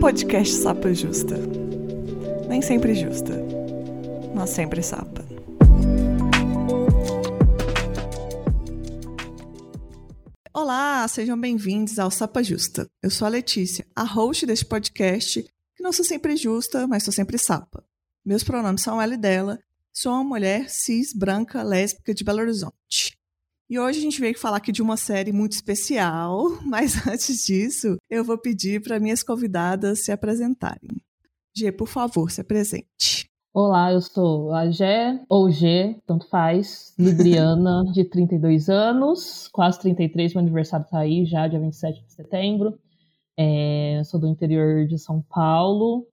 [0.00, 1.36] Podcast Sapa Justa.
[2.48, 3.32] Nem sempre justa,
[4.34, 5.24] mas sempre sapa.
[10.52, 12.88] Olá, sejam bem-vindos ao Sapa Justa.
[13.02, 15.42] Eu sou a Letícia, a host deste podcast,
[15.74, 17.82] que não sou sempre justa, mas sou sempre sapa.
[18.24, 19.58] Meus pronomes são ela e dela.
[19.92, 23.15] Sou uma mulher cis, branca, lésbica de Belo Horizonte.
[23.68, 27.96] E hoje a gente veio falar aqui de uma série muito especial, mas antes disso,
[28.08, 30.90] eu vou pedir para minhas convidadas se apresentarem.
[31.52, 33.28] G, por favor, se apresente.
[33.52, 40.34] Olá, eu sou a Gé, ou G, tanto faz, libriana, de 32 anos, quase 33,
[40.34, 42.78] meu aniversário tá aí já, dia 27 de setembro.
[43.36, 46.06] É, sou do interior de São Paulo,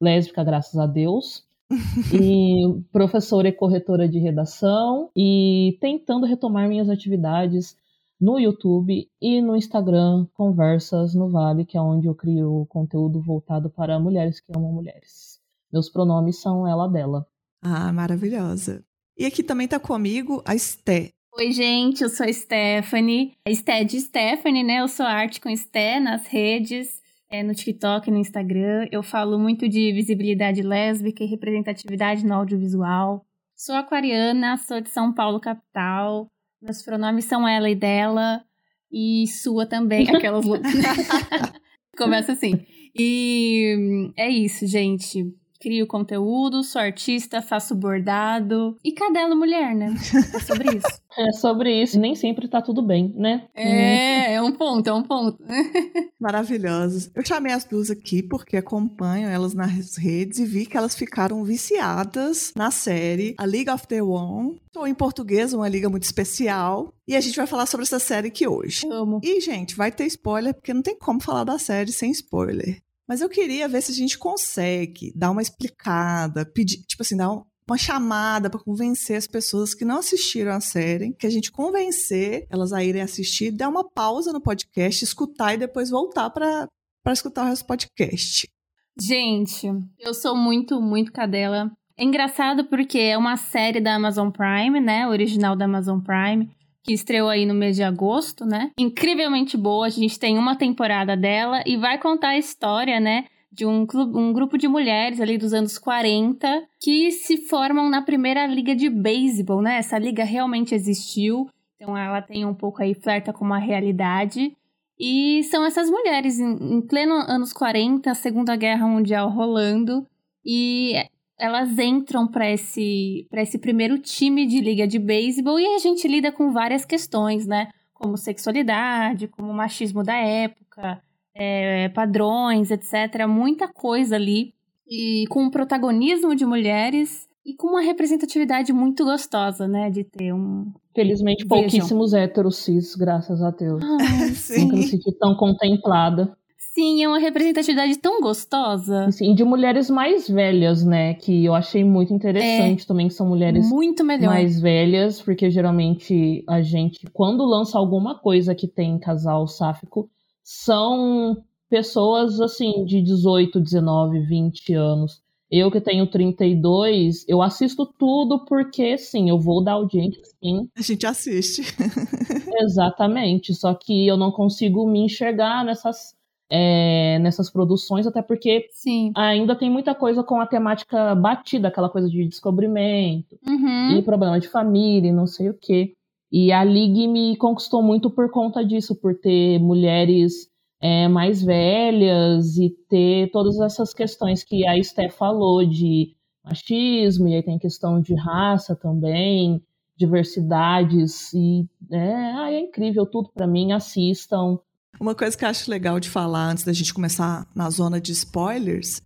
[0.00, 1.49] lésbica, graças a Deus
[2.12, 7.76] e professora e corretora de redação e tentando retomar minhas atividades
[8.20, 13.70] no YouTube e no Instagram, Conversas no Vale, que é onde eu crio conteúdo voltado
[13.70, 15.40] para mulheres que amam mulheres.
[15.72, 17.26] Meus pronomes são ela dela.
[17.62, 18.84] Ah, maravilhosa.
[19.16, 21.10] E aqui também está comigo a Esté.
[21.36, 23.32] Oi, gente, eu sou a Stephanie.
[23.46, 24.80] Esté de Stephanie, né?
[24.80, 26.99] Eu sou arte com Esté nas redes
[27.30, 28.88] é, no TikTok, no Instagram.
[28.90, 33.24] Eu falo muito de visibilidade lésbica e representatividade no audiovisual.
[33.56, 36.26] Sou aquariana, sou de São Paulo, capital.
[36.60, 38.42] Meus pronomes são ela e dela.
[38.90, 40.44] E sua também, aquelas.
[41.96, 42.66] Começa assim.
[42.98, 48.76] E é isso, gente crio conteúdo, sou artista, faço bordado.
[48.82, 49.94] E cadela mulher, né?
[50.34, 51.00] É sobre isso.
[51.18, 52.00] é sobre isso.
[52.00, 53.46] Nem sempre tá tudo bem, né?
[53.54, 55.38] É, é um ponto, é um ponto.
[56.18, 57.10] Maravilhosas.
[57.14, 61.44] Eu chamei as duas aqui porque acompanho elas nas redes e vi que elas ficaram
[61.44, 64.58] viciadas na série A League of the One.
[64.74, 66.94] Ou em português, uma liga muito especial.
[67.06, 68.86] E a gente vai falar sobre essa série aqui hoje.
[68.90, 69.20] Amo.
[69.22, 72.80] E, gente, vai ter spoiler, porque não tem como falar da série sem spoiler.
[73.10, 77.28] Mas eu queria ver se a gente consegue dar uma explicada, pedir, tipo assim, dar
[77.32, 82.46] uma chamada para convencer as pessoas que não assistiram a série, que a gente convencer
[82.48, 86.68] elas a irem assistir, dar uma pausa no podcast, escutar e depois voltar para
[87.08, 88.48] escutar o resto do podcast.
[88.96, 89.66] Gente,
[89.98, 91.68] eu sou muito, muito cadela.
[91.98, 95.08] É engraçado porque é uma série da Amazon Prime, né?
[95.08, 96.48] Original da Amazon Prime
[96.82, 98.70] que estreou aí no mês de agosto, né?
[98.78, 103.26] Incrivelmente boa, a gente tem uma temporada dela e vai contar a história, né?
[103.52, 108.00] De um, clube, um grupo de mulheres ali dos anos 40 que se formam na
[108.02, 109.78] primeira liga de beisebol, né?
[109.78, 114.54] Essa liga realmente existiu, então ela tem um pouco aí, flerta com uma realidade.
[114.98, 120.06] E são essas mulheres em, em pleno anos 40, Segunda Guerra Mundial rolando,
[120.44, 120.94] e
[121.40, 126.30] elas entram para esse, esse primeiro time de liga de beisebol e a gente lida
[126.30, 127.68] com várias questões, né?
[127.94, 131.02] Como sexualidade, como machismo da época,
[131.34, 133.26] é, padrões, etc.
[133.26, 134.52] Muita coisa ali.
[134.86, 139.90] E com o protagonismo de mulheres e com uma representatividade muito gostosa, né?
[139.90, 140.72] De ter um.
[140.94, 141.62] Felizmente, Vejam.
[141.62, 143.82] pouquíssimos héteros cis, graças a Deus.
[143.82, 144.64] Ah, sim.
[144.64, 146.36] Nunca me senti tão contemplada.
[146.72, 149.10] Sim, é uma representatividade tão gostosa.
[149.10, 151.14] Sim, de mulheres mais velhas, né?
[151.14, 154.28] Que eu achei muito interessante é, também, que são mulheres muito melhor.
[154.28, 160.08] mais velhas, porque geralmente a gente, quando lança alguma coisa que tem casal sáfico,
[160.44, 165.20] são pessoas assim, de 18, 19, 20 anos.
[165.50, 170.68] Eu que tenho 32, eu assisto tudo porque, sim, eu vou dar audiência, sim.
[170.76, 171.62] A gente assiste.
[172.62, 176.14] Exatamente, só que eu não consigo me enxergar nessas
[176.50, 179.12] é, nessas produções, até porque Sim.
[179.16, 183.98] ainda tem muita coisa com a temática batida, aquela coisa de descobrimento uhum.
[183.98, 185.94] e problema de família e não sei o quê.
[186.32, 190.48] E a League me conquistou muito por conta disso, por ter mulheres
[190.80, 196.14] é, mais velhas e ter todas essas questões que a Steph falou de
[196.44, 199.62] machismo, e aí tem questão de raça também,
[199.96, 204.58] diversidades, e é, é incrível tudo para mim, assistam.
[205.00, 208.12] Uma coisa que eu acho legal de falar antes da gente começar na zona de
[208.12, 209.00] spoilers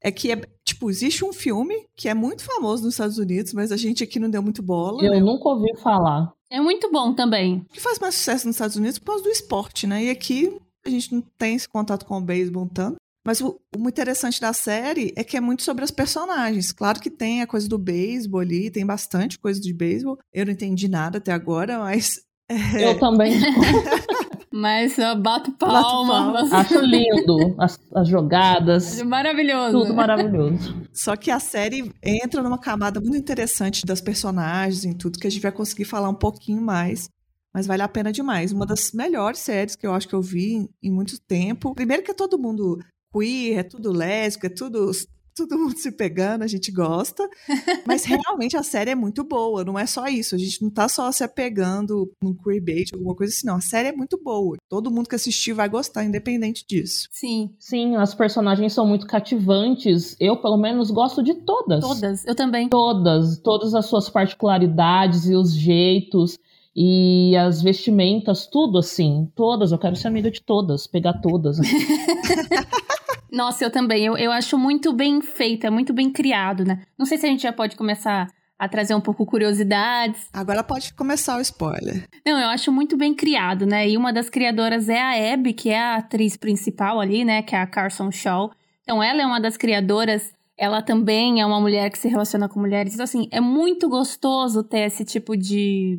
[0.00, 3.72] é que é, tipo, existe um filme que é muito famoso nos Estados Unidos, mas
[3.72, 5.02] a gente aqui não deu muito bola.
[5.02, 5.20] Eu né?
[5.20, 6.32] nunca ouvi falar.
[6.48, 7.64] É muito bom também.
[7.72, 10.04] Que faz mais sucesso nos Estados Unidos por causa do esporte, né?
[10.04, 10.56] E aqui
[10.86, 12.96] a gente não tem esse contato com o beisebol tanto.
[13.24, 16.72] Mas o, o interessante da série é que é muito sobre as personagens.
[16.72, 20.18] Claro que tem a coisa do beisebol ali, tem bastante coisa de beisebol.
[20.32, 22.20] Eu não entendi nada até agora, mas.
[22.48, 22.90] É...
[22.90, 23.32] Eu também.
[24.52, 26.32] Mas eu bato palma.
[26.32, 26.56] Bato palma.
[26.58, 28.94] Acho lindo as, as jogadas.
[28.94, 29.80] Acho maravilhoso.
[29.80, 30.82] Tudo maravilhoso.
[30.92, 35.30] Só que a série entra numa camada muito interessante das personagens e tudo, que a
[35.30, 37.08] gente vai conseguir falar um pouquinho mais.
[37.54, 38.52] Mas vale a pena demais.
[38.52, 41.74] Uma das melhores séries que eu acho que eu vi em muito tempo.
[41.74, 42.78] Primeiro que é todo mundo
[43.12, 44.90] queer, é tudo lésbico, é tudo
[45.34, 47.28] todo mundo se pegando, a gente gosta.
[47.86, 50.34] Mas realmente a série é muito boa, não é só isso.
[50.34, 53.56] A gente não tá só se apegando num queerbait, alguma coisa assim, não.
[53.56, 54.56] A série é muito boa.
[54.68, 57.08] Todo mundo que assistir vai gostar, independente disso.
[57.10, 57.54] Sim.
[57.58, 60.16] Sim, as personagens são muito cativantes.
[60.20, 61.80] Eu, pelo menos, gosto de todas.
[61.80, 62.68] Todas, eu também.
[62.68, 63.38] Todas.
[63.38, 66.38] Todas as suas particularidades e os jeitos.
[66.74, 69.30] E as vestimentas, tudo assim.
[69.34, 69.72] Todas.
[69.72, 71.58] Eu quero ser amiga de todas, pegar todas.
[73.32, 74.04] Nossa, eu também.
[74.04, 76.82] Eu, eu acho muito bem feita, muito bem criado, né?
[76.98, 80.28] Não sei se a gente já pode começar a trazer um pouco curiosidades.
[80.32, 82.06] Agora pode começar o spoiler.
[82.24, 83.88] Não, eu acho muito bem criado, né?
[83.88, 87.42] E uma das criadoras é a Abby, que é a atriz principal ali, né?
[87.42, 88.52] Que é a Carson Shaw.
[88.82, 90.32] Então ela é uma das criadoras.
[90.56, 92.92] Ela também é uma mulher que se relaciona com mulheres.
[92.92, 95.98] Então, assim, é muito gostoso ter esse tipo de,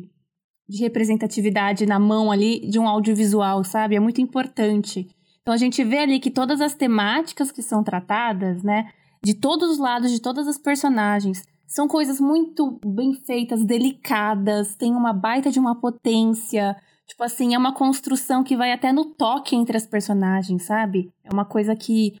[0.68, 3.96] de representatividade na mão ali de um audiovisual, sabe?
[3.96, 5.08] É muito importante.
[5.44, 8.90] Então a gente vê ali que todas as temáticas que são tratadas, né,
[9.22, 14.94] de todos os lados, de todas as personagens, são coisas muito bem feitas, delicadas, tem
[14.94, 16.74] uma baita de uma potência.
[17.06, 21.12] Tipo assim, é uma construção que vai até no toque entre as personagens, sabe?
[21.22, 22.18] É uma coisa que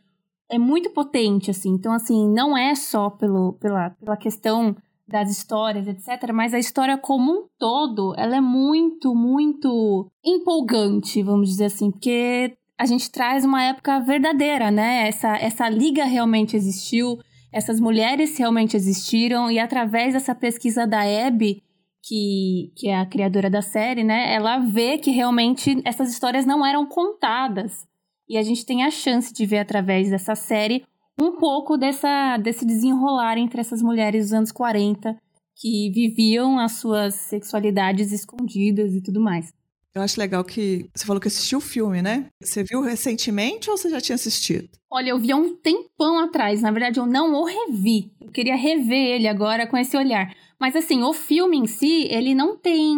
[0.50, 1.70] é muito potente, assim.
[1.70, 4.76] Então, assim, não é só pelo, pela, pela questão
[5.08, 6.30] das histórias, etc.
[6.32, 12.56] Mas a história como um todo, ela é muito, muito empolgante, vamos dizer assim, porque
[12.78, 15.08] a gente traz uma época verdadeira, né?
[15.08, 17.18] Essa, essa liga realmente existiu,
[17.52, 21.62] essas mulheres realmente existiram, e através dessa pesquisa da Abby,
[22.02, 24.34] que, que é a criadora da série, né?
[24.34, 27.86] Ela vê que realmente essas histórias não eram contadas.
[28.28, 30.84] E a gente tem a chance de ver através dessa série
[31.20, 35.16] um pouco dessa, desse desenrolar entre essas mulheres dos anos 40
[35.56, 39.52] que viviam as suas sexualidades escondidas e tudo mais.
[39.94, 42.26] Eu acho legal que você falou que assistiu o filme, né?
[42.42, 44.68] Você viu recentemente ou você já tinha assistido?
[44.90, 46.62] Olha, eu vi há um tempão atrás.
[46.62, 48.10] Na verdade, eu não o revi.
[48.20, 50.34] Eu queria rever ele agora com esse olhar.
[50.58, 52.96] Mas assim, o filme em si, ele não tem.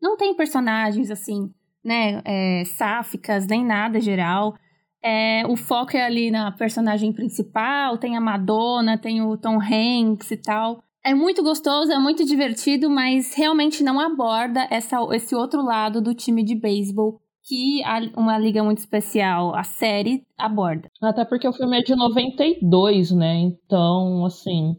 [0.00, 1.50] Não tem personagens assim,
[1.82, 2.20] né?
[2.24, 4.54] É, sáficas, nem nada geral.
[5.02, 10.30] É, o foco é ali na personagem principal, tem a Madonna, tem o Tom Hanks
[10.30, 10.84] e tal.
[11.04, 16.14] É muito gostoso, é muito divertido, mas realmente não aborda essa, esse outro lado do
[16.14, 20.88] time de beisebol que a, uma liga muito especial, a série, aborda.
[21.02, 23.36] Até porque o filme é de 92, né?
[23.36, 24.76] Então, assim,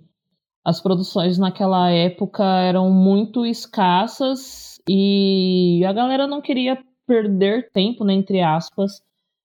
[0.63, 6.77] as produções naquela época eram muito escassas e a galera não queria
[7.07, 9.01] perder tempo, né, entre aspas,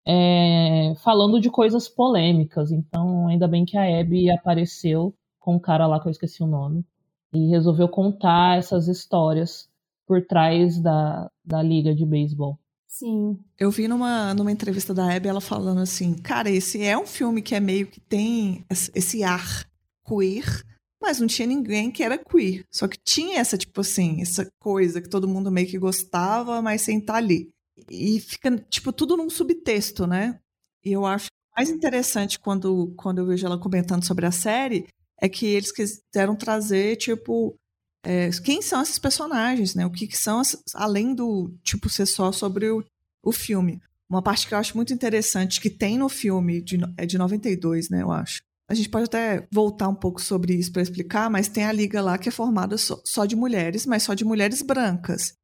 [0.06, 2.70] é, falando de coisas polêmicas.
[2.70, 5.14] Então, ainda bem que a Abby apareceu
[5.46, 6.84] com um cara lá que eu esqueci o nome,
[7.32, 9.68] e resolveu contar essas histórias
[10.04, 12.58] por trás da, da liga de beisebol.
[12.88, 13.38] Sim.
[13.56, 17.42] Eu vi numa, numa entrevista da Abby ela falando assim: cara, esse é um filme
[17.42, 19.64] que é meio que tem esse ar
[20.04, 20.64] queer,
[21.00, 22.64] mas não tinha ninguém que era queer.
[22.72, 26.82] Só que tinha essa, tipo assim, essa coisa que todo mundo meio que gostava, mas
[26.82, 27.50] sem estar ali.
[27.88, 30.40] E fica, tipo, tudo num subtexto, né?
[30.84, 34.86] E eu acho mais interessante quando, quando eu vejo ela comentando sobre a série
[35.20, 37.56] é que eles quiseram trazer, tipo,
[38.04, 39.84] é, quem são esses personagens, né?
[39.86, 40.42] O que, que são,
[40.74, 42.84] além do, tipo, ser só sobre o,
[43.24, 43.80] o filme.
[44.08, 47.90] Uma parte que eu acho muito interessante, que tem no filme, de, é de 92,
[47.90, 48.40] né, eu acho.
[48.68, 52.00] A gente pode até voltar um pouco sobre isso para explicar, mas tem a liga
[52.00, 55.34] lá que é formada só, só de mulheres, mas só de mulheres brancas.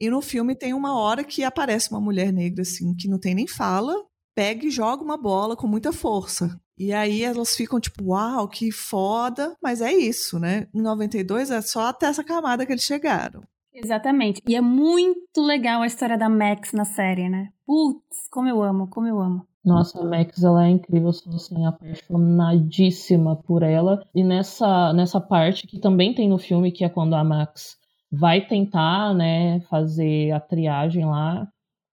[0.00, 3.34] E no filme tem uma hora que aparece uma mulher negra, assim, que não tem
[3.34, 3.94] nem fala,
[4.34, 6.58] pega e joga uma bola com muita força.
[6.76, 10.66] E aí elas ficam tipo, uau, que foda, mas é isso, né?
[10.74, 13.42] Em 92 é só até essa camada que eles chegaram.
[13.72, 14.40] Exatamente.
[14.46, 17.48] E é muito legal a história da Max na série, né?
[17.66, 19.46] Putz, como eu amo, como eu amo.
[19.64, 24.04] Nossa, a Max, ela é incrível, eu sou assim, apaixonadíssima por ela.
[24.14, 27.76] E nessa, nessa parte que também tem no filme, que é quando a Max
[28.12, 31.48] vai tentar, né, fazer a triagem lá.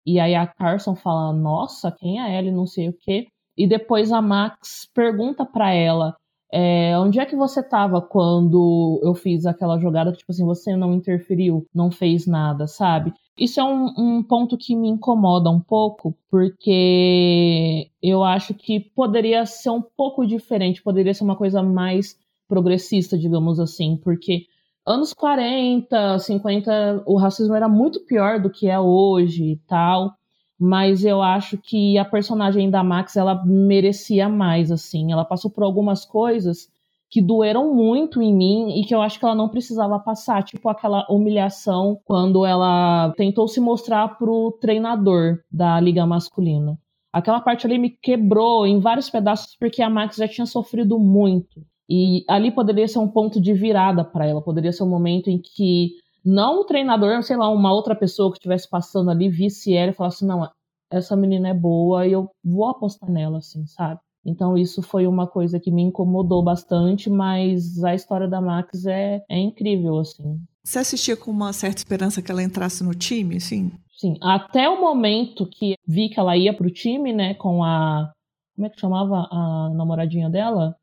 [0.05, 2.51] E aí a Carson fala, nossa, quem é ela?
[2.51, 3.27] Não sei o quê.
[3.57, 6.15] E depois a Max pergunta para ela
[6.51, 10.93] é, onde é que você estava quando eu fiz aquela jogada tipo assim, você não
[10.93, 13.13] interferiu, não fez nada, sabe?
[13.37, 19.45] Isso é um, um, ponto que me incomoda um pouco, porque eu acho que poderia
[19.45, 22.17] ser um pouco diferente, poderia ser uma coisa mais
[22.49, 24.45] progressista, digamos assim, porque
[24.85, 30.15] anos 40, 50, o racismo era muito pior do que é hoje e tal
[30.63, 35.11] mas eu acho que a personagem da Max ela merecia mais assim.
[35.11, 36.69] Ela passou por algumas coisas
[37.09, 40.69] que doeram muito em mim e que eu acho que ela não precisava passar, tipo
[40.69, 46.77] aquela humilhação quando ela tentou se mostrar pro treinador da liga masculina.
[47.11, 51.65] Aquela parte ali me quebrou em vários pedaços porque a Max já tinha sofrido muito.
[51.93, 55.37] E ali poderia ser um ponto de virada para ela, poderia ser um momento em
[55.37, 55.91] que
[56.23, 59.93] não o treinador, sei lá, uma outra pessoa que estivesse passando ali, visse ela e
[59.93, 60.49] falasse: não,
[60.89, 63.99] essa menina é boa e eu vou apostar nela, assim, sabe?
[64.25, 69.21] Então isso foi uma coisa que me incomodou bastante, mas a história da Max é,
[69.27, 70.39] é incrível, assim.
[70.63, 73.69] Você assistia com uma certa esperança que ela entrasse no time, assim?
[73.97, 78.13] Sim, até o momento que vi que ela ia pro time, né, com a...
[78.55, 80.75] Como é que chamava a namoradinha dela?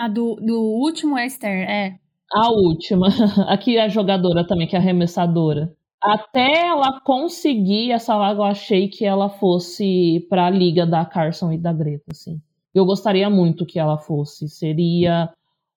[0.00, 1.98] A do, do último Esther, é.
[2.32, 3.08] A última.
[3.52, 5.76] Aqui é a jogadora também, que é a arremessadora.
[6.02, 11.58] Até ela conseguir essa vaga, eu achei que ela fosse pra liga da Carson e
[11.58, 12.40] da Greta, assim.
[12.74, 14.48] Eu gostaria muito que ela fosse.
[14.48, 15.28] Seria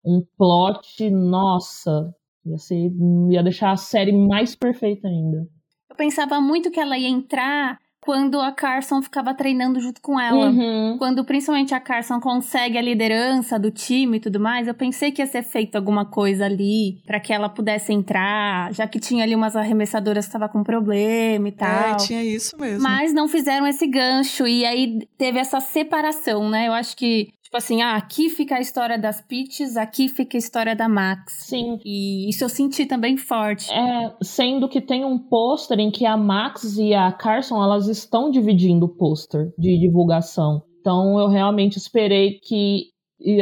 [0.05, 2.15] um plot, nossa,
[2.45, 2.93] ia, ser,
[3.29, 5.45] ia deixar a série mais perfeita ainda.
[5.89, 10.49] Eu pensava muito que ela ia entrar quando a Carson ficava treinando junto com ela.
[10.49, 10.97] Uhum.
[10.97, 15.21] Quando principalmente a Carson consegue a liderança do time e tudo mais, eu pensei que
[15.21, 19.33] ia ser feito alguma coisa ali para que ela pudesse entrar, já que tinha ali
[19.33, 21.91] umas arremessadoras que estavam com problema e é, tal.
[21.91, 22.83] É, tinha isso mesmo.
[22.83, 26.67] Mas não fizeram esse gancho e aí teve essa separação, né?
[26.67, 30.39] Eu acho que Tipo assim, ah, aqui fica a história das Peaches, aqui fica a
[30.39, 31.33] história da Max.
[31.33, 31.77] Sim.
[31.85, 33.71] E isso eu senti também forte.
[33.71, 38.31] É, sendo que tem um pôster em que a Max e a Carson, elas estão
[38.31, 40.63] dividindo o pôster de divulgação.
[40.79, 42.87] Então eu realmente esperei que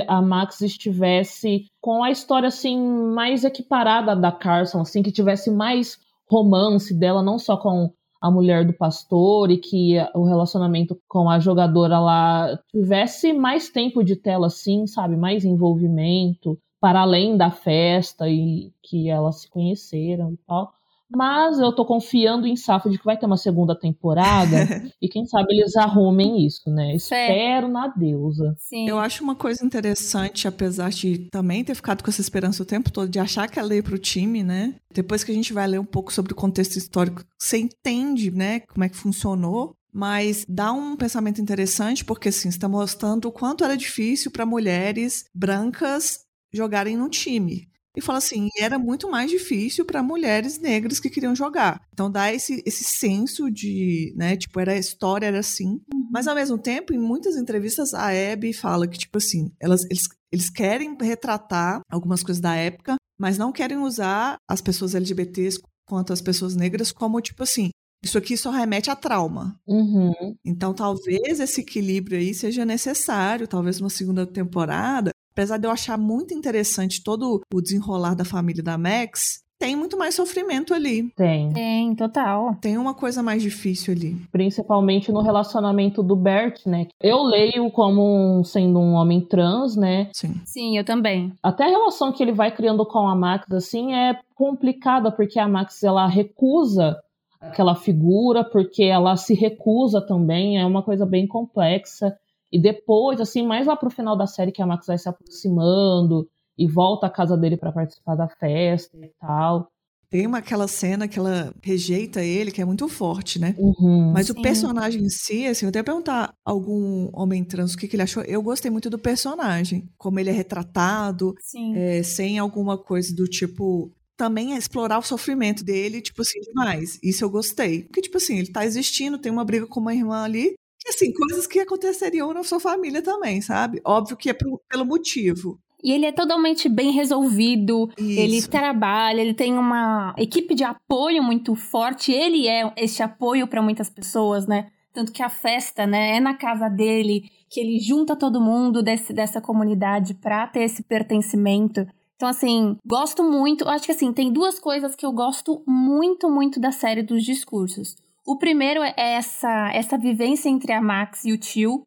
[0.06, 2.78] a Max estivesse com a história assim
[3.16, 5.98] mais equiparada da Carson, assim que tivesse mais
[6.30, 7.90] romance dela, não só com
[8.22, 14.04] a mulher do pastor e que o relacionamento com a jogadora lá tivesse mais tempo
[14.04, 15.18] de tela, assim, sabe?
[15.18, 20.72] Mais envolvimento, para além da festa e que elas se conheceram e tal.
[21.14, 24.56] Mas eu tô confiando em Safo de que vai ter uma segunda temporada
[25.02, 26.96] e quem sabe eles arrumem isso, né?
[26.96, 28.56] Espero na deusa.
[28.58, 28.88] Sim.
[28.88, 32.92] Eu acho uma coisa interessante, apesar de também ter ficado com essa esperança o tempo
[32.92, 34.76] todo de achar que ela ia pro time, né?
[34.94, 38.62] Depois que a gente vai ler um pouco sobre o contexto histórico, você entende, né,
[38.62, 39.76] como é que funcionou.
[39.94, 45.26] Mas dá um pensamento interessante, porque assim, está mostrando o quanto era difícil para mulheres
[45.36, 46.22] brancas
[46.54, 47.68] jogarem no time.
[47.96, 51.82] E fala assim, era muito mais difícil para mulheres negras que queriam jogar.
[51.92, 55.80] Então dá esse, esse senso de, né, tipo, era a história era assim.
[55.94, 56.10] Uhum.
[56.12, 60.08] Mas ao mesmo tempo, em muitas entrevistas a Abby fala que tipo assim, elas eles,
[60.32, 66.14] eles querem retratar algumas coisas da época, mas não querem usar as pessoas LGBTs quanto
[66.14, 67.70] as pessoas negras como tipo assim,
[68.04, 69.60] isso aqui só remete a trauma.
[69.68, 70.36] Uhum.
[70.44, 75.98] Então, talvez esse equilíbrio aí seja necessário, talvez uma segunda temporada, apesar de eu achar
[75.98, 81.12] muito interessante todo o desenrolar da família da Max, tem muito mais sofrimento ali.
[81.16, 81.54] Tem.
[81.54, 82.56] Tem, total.
[82.60, 84.18] Tem uma coisa mais difícil ali.
[84.32, 86.88] Principalmente no relacionamento do Bert, né?
[87.00, 90.10] Eu leio como sendo um homem trans, né?
[90.14, 90.42] Sim.
[90.46, 91.32] Sim, eu também.
[91.44, 95.48] Até a relação que ele vai criando com a Max, assim, é complicada, porque a
[95.48, 96.98] Max, ela recusa
[97.40, 102.16] aquela figura, porque ela se recusa também, é uma coisa bem complexa.
[102.52, 106.28] E depois, assim, mais lá pro final da série que a Max vai se aproximando
[106.58, 109.72] e volta à casa dele para participar da festa e tal.
[110.12, 113.56] Tem uma, aquela cena que ela rejeita ele, que é muito forte, né?
[113.58, 114.34] Uhum, Mas sim.
[114.34, 117.96] o personagem em si, assim, eu até perguntar a algum homem trans o que, que,
[117.96, 118.22] ele achou.
[118.24, 121.34] Eu gostei muito do personagem, como ele é retratado,
[121.74, 123.90] é, sem alguma coisa do tipo.
[124.18, 127.00] Também é explorar o sofrimento dele, tipo assim, demais.
[127.02, 127.84] Isso eu gostei.
[127.84, 130.56] Porque, tipo assim, ele tá existindo, tem uma briga com uma irmã ali,
[130.92, 133.82] assim, coisas que aconteceriam na sua família também, sabe?
[133.84, 135.60] Óbvio que é pro, pelo motivo.
[135.84, 138.20] E ele é totalmente bem resolvido, Isso.
[138.20, 143.62] ele trabalha, ele tem uma equipe de apoio muito forte, ele é esse apoio para
[143.62, 144.68] muitas pessoas, né?
[144.94, 149.14] Tanto que a festa, né, é na casa dele, que ele junta todo mundo desse,
[149.14, 151.88] dessa comunidade pra ter esse pertencimento.
[152.16, 153.68] Então, assim, gosto muito.
[153.68, 157.96] Acho que, assim, tem duas coisas que eu gosto muito, muito da série dos discursos.
[158.26, 161.86] O primeiro é essa, essa vivência entre a Max e o tio,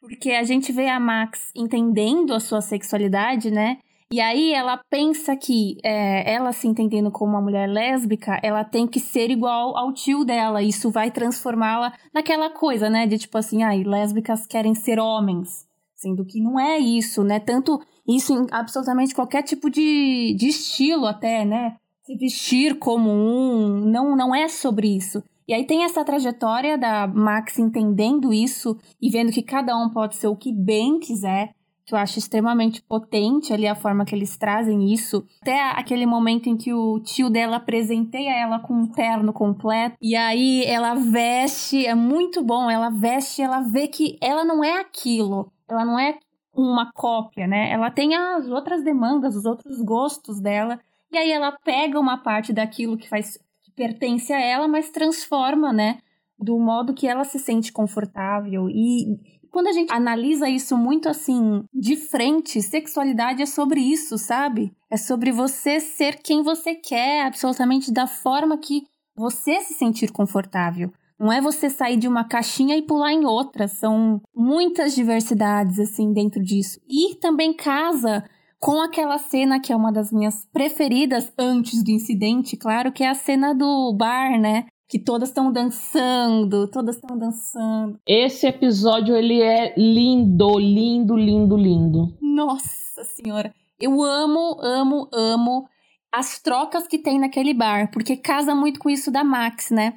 [0.00, 3.78] porque a gente vê a Max entendendo a sua sexualidade, né?
[4.12, 8.86] E aí ela pensa que é, ela se entendendo como uma mulher lésbica, ela tem
[8.86, 10.62] que ser igual ao tio dela.
[10.62, 13.04] Isso vai transformá-la naquela coisa, né?
[13.04, 15.66] De tipo assim, ai, lésbicas querem ser homens.
[15.96, 17.40] Sendo que não é isso, né?
[17.40, 21.74] Tanto isso em absolutamente qualquer tipo de, de estilo até, né?
[22.04, 25.20] Se vestir como um, não, não é sobre isso.
[25.48, 30.16] E aí tem essa trajetória da Max entendendo isso e vendo que cada um pode
[30.16, 34.36] ser o que bem quiser, que eu acho extremamente potente ali a forma que eles
[34.36, 35.24] trazem isso.
[35.40, 40.16] Até aquele momento em que o tio dela presenteia ela com um terno completo e
[40.16, 45.52] aí ela veste, é muito bom, ela veste, ela vê que ela não é aquilo,
[45.68, 46.18] ela não é
[46.52, 47.70] uma cópia, né?
[47.70, 50.80] Ela tem as outras demandas, os outros gostos dela.
[51.12, 53.38] E aí ela pega uma parte daquilo que faz
[53.76, 55.98] pertence a ela, mas transforma, né,
[56.38, 59.18] do modo que ela se sente confortável e
[59.56, 64.70] quando a gente analisa isso muito assim, de frente, sexualidade é sobre isso, sabe?
[64.90, 68.82] É sobre você ser quem você quer, absolutamente da forma que
[69.16, 70.92] você se sentir confortável.
[71.18, 73.66] Não é você sair de uma caixinha e pular em outra.
[73.66, 76.78] São muitas diversidades, assim, dentro disso.
[76.86, 78.22] E também casa
[78.66, 83.08] com aquela cena que é uma das minhas preferidas antes do incidente, claro, que é
[83.08, 84.66] a cena do bar, né?
[84.88, 88.00] Que todas estão dançando, todas estão dançando.
[88.04, 92.18] Esse episódio, ele é lindo, lindo, lindo, lindo.
[92.20, 93.54] Nossa senhora.
[93.78, 95.68] Eu amo, amo, amo
[96.10, 99.94] as trocas que tem naquele bar, porque casa muito com isso da Max, né?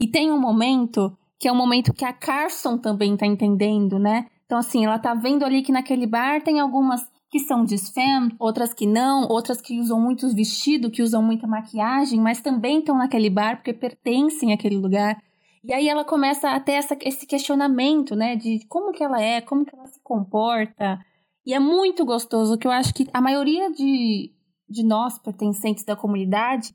[0.00, 4.26] E tem um momento que é um momento que a Carson também tá entendendo, né?
[4.46, 8.74] Então, assim, ela tá vendo ali que naquele bar tem algumas que são desfem, outras
[8.74, 13.30] que não, outras que usam muitos vestidos, que usam muita maquiagem, mas também estão naquele
[13.30, 15.18] bar porque pertencem àquele lugar.
[15.64, 19.40] E aí ela começa a ter essa, esse questionamento, né, de como que ela é,
[19.40, 21.00] como que ela se comporta.
[21.46, 24.30] E é muito gostoso, que eu acho que a maioria de,
[24.68, 26.74] de nós, pertencentes da comunidade,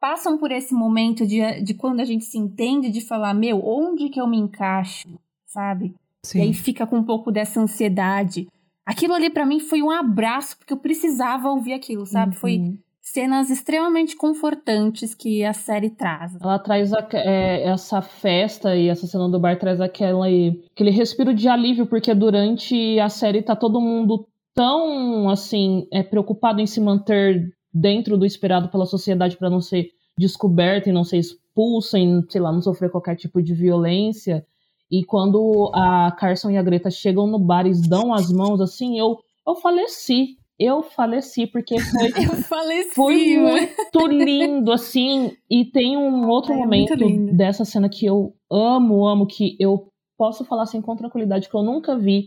[0.00, 4.08] passam por esse momento de, de quando a gente se entende, de falar, meu, onde
[4.08, 5.10] que eu me encaixo,
[5.44, 5.94] sabe?
[6.24, 6.38] Sim.
[6.38, 8.48] E aí fica com um pouco dessa ansiedade.
[8.84, 12.34] Aquilo ali para mim foi um abraço, porque eu precisava ouvir aquilo, sabe?
[12.34, 12.40] Uhum.
[12.40, 16.36] Foi cenas extremamente confortantes que a série traz.
[16.40, 21.34] Ela traz a, é, essa festa e essa cena do bar traz aquela, aquele respiro
[21.34, 26.80] de alívio, porque durante a série tá todo mundo tão, assim, é, preocupado em se
[26.80, 32.06] manter dentro do esperado pela sociedade para não ser descoberta e não ser expulsa, e,
[32.28, 34.44] sei lá, não sofrer qualquer tipo de violência.
[34.90, 38.98] E quando a Carson e a Greta chegam no bar e dão as mãos, assim,
[38.98, 40.36] eu, eu faleci.
[40.58, 42.10] Eu faleci, porque foi,
[42.44, 45.32] faleci, foi muito lindo, assim.
[45.48, 46.94] E tem um outro momento
[47.34, 49.88] dessa cena que eu amo, amo, que eu
[50.18, 52.26] posso falar assim com tranquilidade, que eu nunca vi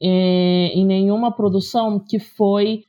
[0.00, 2.84] é, em nenhuma produção, que foi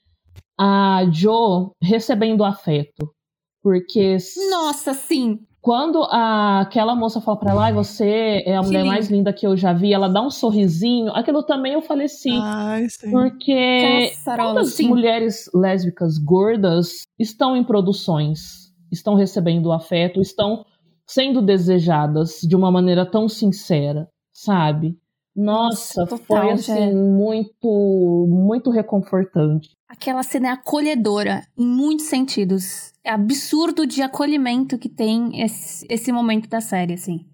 [0.57, 3.13] a Jo recebendo afeto.
[3.61, 4.17] Porque.
[4.49, 5.39] Nossa, sim!
[5.65, 8.87] Quando a, aquela moça fala pra ela, ah, você é a mulher sim.
[8.87, 12.37] mais linda que eu já vi, ela dá um sorrisinho, aquilo também eu falei sim.
[12.39, 13.09] Ai, sim.
[13.09, 14.87] Porque quantas sim.
[14.87, 20.63] mulheres lésbicas gordas estão em produções, estão recebendo afeto, estão
[21.07, 24.95] sendo desejadas de uma maneira tão sincera, sabe?
[25.35, 29.71] Nossa, Total, foi assim, muito, muito reconfortante.
[29.87, 32.93] Aquela cena é acolhedora, em muitos sentidos.
[33.03, 37.25] É absurdo de acolhimento que tem esse, esse momento da série, assim.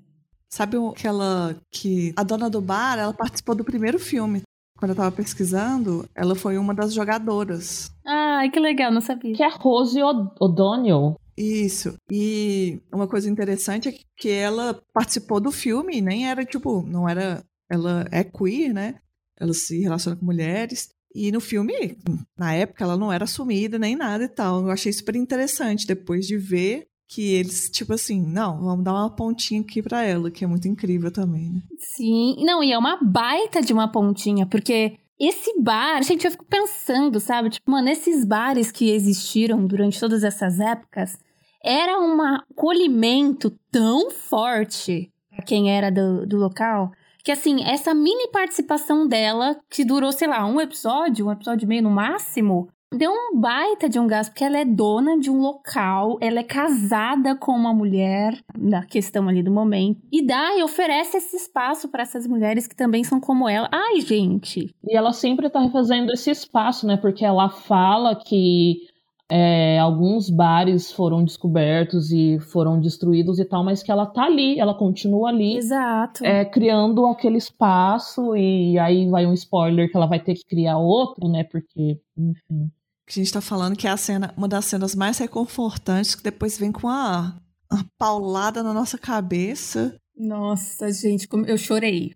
[0.50, 4.42] Sabe aquela que a dona do bar, ela participou do primeiro filme.
[4.78, 7.92] Quando eu tava pesquisando, ela foi uma das jogadoras.
[8.06, 9.36] Ai, que legal, não sabia.
[9.36, 11.16] Que é Rose O'Donnell.
[11.38, 11.96] Isso.
[12.12, 17.44] E uma coisa interessante é que ela participou do filme, nem era tipo, não era
[17.72, 18.96] ela é queer, né?
[19.40, 20.90] Ela se relaciona com mulheres.
[21.16, 21.98] E no filme,
[22.38, 24.62] na época, ela não era assumida nem nada e tal.
[24.62, 29.10] Eu achei super interessante depois de ver que eles, tipo assim, não, vamos dar uma
[29.10, 31.62] pontinha aqui pra ela, que é muito incrível também, né?
[31.78, 36.46] Sim, não, e é uma baita de uma pontinha, porque esse bar, gente, eu fico
[36.46, 37.50] pensando, sabe?
[37.50, 41.18] Tipo, mano, esses bares que existiram durante todas essas épocas,
[41.62, 46.92] era um acolhimento tão forte para quem era do, do local
[47.24, 51.68] que assim, essa mini participação dela, que durou, sei lá, um episódio, um episódio e
[51.68, 55.40] meio no máximo, deu um baita de um gasto, porque ela é dona de um
[55.40, 60.64] local, ela é casada com uma mulher, na questão ali do momento, e dá e
[60.64, 63.70] oferece esse espaço para essas mulheres que também são como ela.
[63.72, 64.74] Ai, gente!
[64.88, 66.98] E ela sempre tá refazendo esse espaço, né?
[66.98, 68.91] Porque ela fala que
[69.34, 74.60] é, alguns bares foram descobertos e foram destruídos e tal, mas que ela tá ali,
[74.60, 75.56] ela continua ali.
[75.56, 76.26] Exato.
[76.26, 80.78] É, criando aquele espaço, e aí vai um spoiler que ela vai ter que criar
[80.78, 81.46] outro, né?
[81.46, 82.70] Porque, enfim.
[83.08, 86.58] A gente tá falando que é a cena, uma das cenas mais reconfortantes, que depois
[86.58, 87.34] vem com a,
[87.70, 89.96] a paulada na nossa cabeça.
[90.14, 92.12] Nossa, gente, como eu chorei.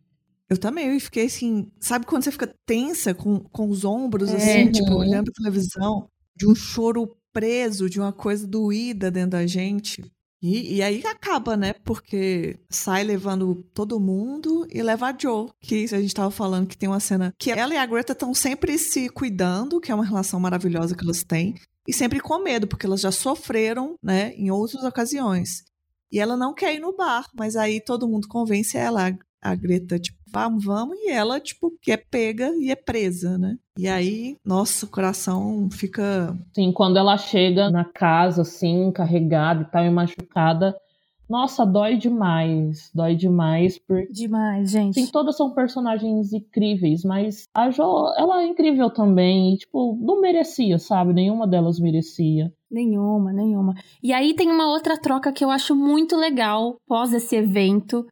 [0.49, 4.35] Eu também, eu fiquei assim, sabe quando você fica tensa com, com os ombros, é,
[4.35, 4.99] assim, tipo, uhum.
[4.99, 6.09] olhando pra televisão?
[6.35, 10.03] De um choro preso, de uma coisa doída dentro da gente.
[10.41, 11.73] E, e, aí acaba, né?
[11.83, 16.77] Porque sai levando todo mundo e leva a Joe, que a gente tava falando que
[16.77, 20.05] tem uma cena que ela e a Greta estão sempre se cuidando, que é uma
[20.05, 21.55] relação maravilhosa que elas têm,
[21.87, 25.63] e sempre com medo, porque elas já sofreram, né, em outras ocasiões.
[26.11, 29.97] E ela não quer ir no bar, mas aí todo mundo convence ela, a Greta,
[29.97, 33.57] tipo, vamos, vamos, e ela, tipo, que é pega e é presa, né?
[33.79, 36.37] E aí, nossa, o coração fica.
[36.53, 40.75] Sim, quando ela chega na casa, assim, carregada e tal, e machucada,
[41.29, 42.91] nossa, dói demais.
[42.93, 43.79] Dói demais.
[43.79, 44.05] Por...
[44.11, 44.99] Demais, gente.
[44.99, 49.53] Sim, todas são personagens incríveis, mas a Jo, ela é incrível também.
[49.53, 51.13] E, tipo, não merecia, sabe?
[51.13, 52.53] Nenhuma delas merecia.
[52.69, 53.73] Nenhuma, nenhuma.
[54.03, 58.05] E aí tem uma outra troca que eu acho muito legal pós esse evento,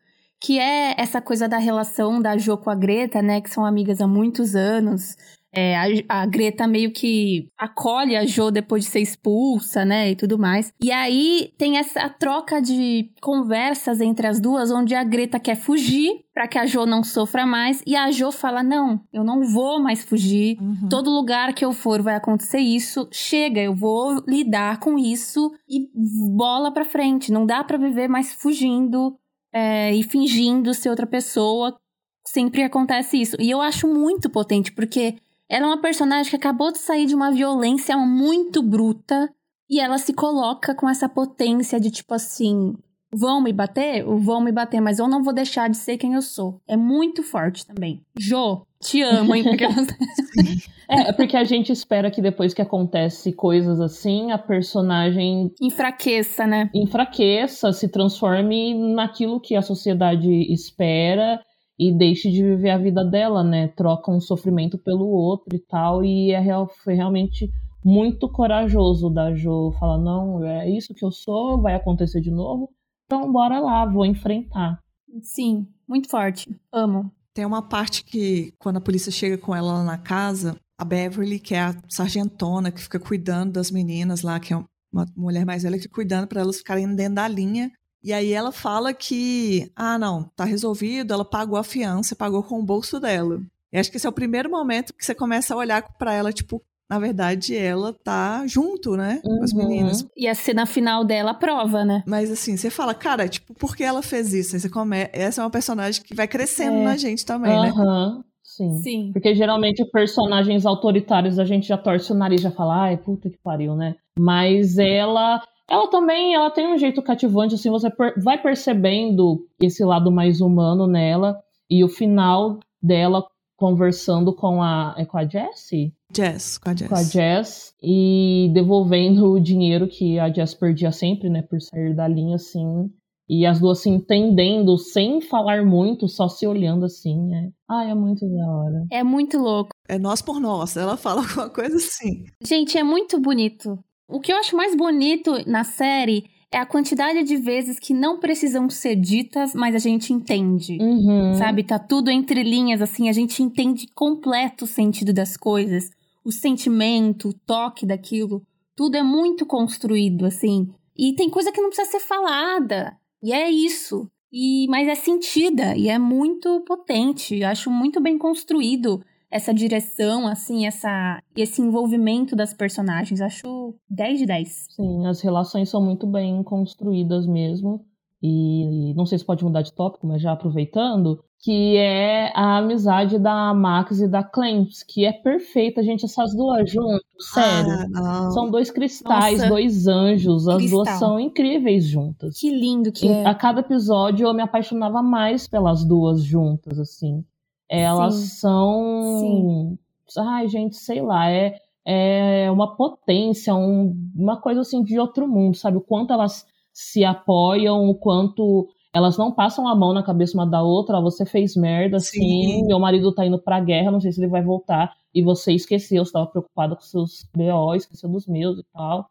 [0.44, 3.40] que é essa coisa da relação da Jo com a Greta, né?
[3.40, 5.16] Que são amigas há muitos anos.
[5.56, 10.12] É, a, a, Greta meio que acolhe a Jo depois de ser expulsa, né?
[10.12, 10.74] E tudo mais.
[10.84, 16.12] E aí tem essa troca de conversas entre as duas, onde a Greta quer fugir
[16.34, 17.82] para que a Jo não sofra mais.
[17.88, 20.58] E a Jo fala: Não, eu não vou mais fugir.
[20.60, 20.90] Uhum.
[20.90, 23.08] Todo lugar que eu for vai acontecer isso.
[23.12, 25.88] Chega, eu vou lidar com isso e
[26.36, 27.32] bola pra frente.
[27.32, 29.18] Não dá para viver mais fugindo
[29.54, 31.78] é, e fingindo ser outra pessoa.
[32.26, 33.36] Sempre acontece isso.
[33.40, 35.16] E eu acho muito potente, porque
[35.50, 39.30] ela é uma personagem que acabou de sair de uma violência muito bruta.
[39.70, 42.74] E ela se coloca com essa potência de tipo assim:
[43.14, 44.04] vão me bater?
[44.04, 46.62] Vão me bater, mas eu não vou deixar de ser quem eu sou.
[46.68, 48.04] É muito forte também.
[48.18, 49.44] Jo, te amo, hein?
[49.44, 49.64] Porque...
[49.64, 49.70] é,
[51.10, 55.52] é, porque a gente espera que depois que acontece coisas assim, a personagem.
[55.62, 56.70] Enfraqueça, né?
[56.74, 61.40] Enfraqueça, se transforme naquilo que a sociedade espera
[61.80, 63.70] e deixe de viver a vida dela, né?
[63.70, 66.04] Troca um sofrimento pelo outro e tal.
[66.04, 67.50] E é real, foi realmente
[67.84, 72.70] muito corajoso da Jo falar: não, é isso que eu sou, vai acontecer de novo.
[73.06, 74.80] Então, bora lá, vou enfrentar.
[75.22, 76.50] Sim, muito forte.
[76.72, 77.12] Amo.
[77.34, 81.40] Tem uma parte que, quando a polícia chega com ela lá na casa, a Beverly,
[81.40, 85.64] que é a sargentona que fica cuidando das meninas lá, que é uma mulher mais
[85.64, 87.72] velha, que fica cuidando para elas ficarem dentro da linha.
[88.04, 92.60] E aí ela fala que, ah, não, tá resolvido, ela pagou a fiança, pagou com
[92.60, 93.42] o bolso dela.
[93.72, 96.32] E acho que esse é o primeiro momento que você começa a olhar para ela,
[96.32, 99.22] tipo, na verdade, ela tá junto, né?
[99.26, 99.38] Uhum.
[99.38, 99.68] Com as uhum.
[99.68, 100.08] meninas.
[100.16, 102.04] E a cena final dela prova, né?
[102.06, 104.56] Mas assim, você fala, cara, tipo, por que ela fez isso?
[104.56, 105.10] Aí você come...
[105.12, 106.84] Essa é uma personagem que vai crescendo é.
[106.84, 108.16] na gente também, uhum.
[108.18, 108.24] né?
[108.44, 108.76] Sim.
[108.84, 109.10] Sim.
[109.12, 113.38] Porque geralmente personagens autoritários a gente já torce o nariz, já fala, ai, puta que
[113.44, 113.96] pariu, né?
[114.18, 115.42] Mas ela.
[115.68, 120.42] Ela também, ela tem um jeito cativante, assim, você per vai percebendo esse lado mais
[120.42, 121.40] humano nela.
[121.70, 123.26] E o final dela
[123.64, 124.94] conversando com a.
[124.98, 125.94] É com a Jessie?
[126.14, 126.90] Jess, com a Jess.
[126.90, 127.74] Com a Jess.
[127.82, 131.42] E devolvendo o dinheiro que a Jess perdia sempre, né?
[131.42, 132.92] Por sair da linha, assim.
[133.30, 137.34] E as duas se entendendo sem falar muito, só se olhando assim.
[137.34, 137.50] É...
[137.70, 138.86] Ai, é muito da hora.
[138.92, 139.70] É muito louco.
[139.88, 140.76] É nós por nós.
[140.76, 142.26] Ela fala alguma coisa assim.
[142.46, 143.80] Gente, é muito bonito.
[144.10, 148.20] O que eu acho mais bonito na série é a quantidade de vezes que não
[148.20, 150.78] precisam ser ditas, mas a gente entende.
[150.80, 151.34] Uhum.
[151.34, 151.64] Sabe?
[151.64, 155.90] Tá tudo entre linhas, assim, a gente entende completo o sentido das coisas,
[156.24, 158.44] o sentimento, o toque daquilo.
[158.76, 160.70] Tudo é muito construído, assim.
[160.96, 162.96] E tem coisa que não precisa ser falada.
[163.22, 164.08] E é isso.
[164.32, 167.44] E, mas é sentida e é muito potente.
[167.44, 173.20] Acho muito bem construído essa direção, assim, essa, esse envolvimento das personagens.
[173.20, 174.68] Acho 10 de 10.
[174.76, 177.84] Sim, as relações são muito bem construídas mesmo.
[178.22, 183.20] E não sei se pode mudar de tópico, mas já aproveitando, que é a amizade
[183.20, 187.74] da Max e da Clamps, que é perfeita, gente, essas duas juntas, sério.
[187.98, 189.50] Ah, são dois cristais, Nossa.
[189.50, 190.84] dois anjos, as Cristal.
[190.84, 192.40] duas são incríveis juntas.
[192.40, 193.26] Que lindo que é.
[193.26, 197.26] A cada episódio eu me apaixonava mais pelas duas juntas, assim.
[197.70, 198.28] Elas Sim.
[198.28, 199.20] são.
[199.20, 199.78] Sim.
[200.20, 205.56] Ai, gente, sei lá, é, é uma potência, um, uma coisa assim de outro mundo,
[205.58, 205.78] sabe?
[205.78, 210.46] O quanto elas se apoiam, o quanto elas não passam a mão na cabeça uma
[210.46, 212.66] da outra, você fez merda, assim, Sim.
[212.68, 216.04] meu marido tá indo pra guerra, não sei se ele vai voltar, e você esqueceu,
[216.06, 219.10] você estava preocupada com seus BO, esqueceu dos meus e tal.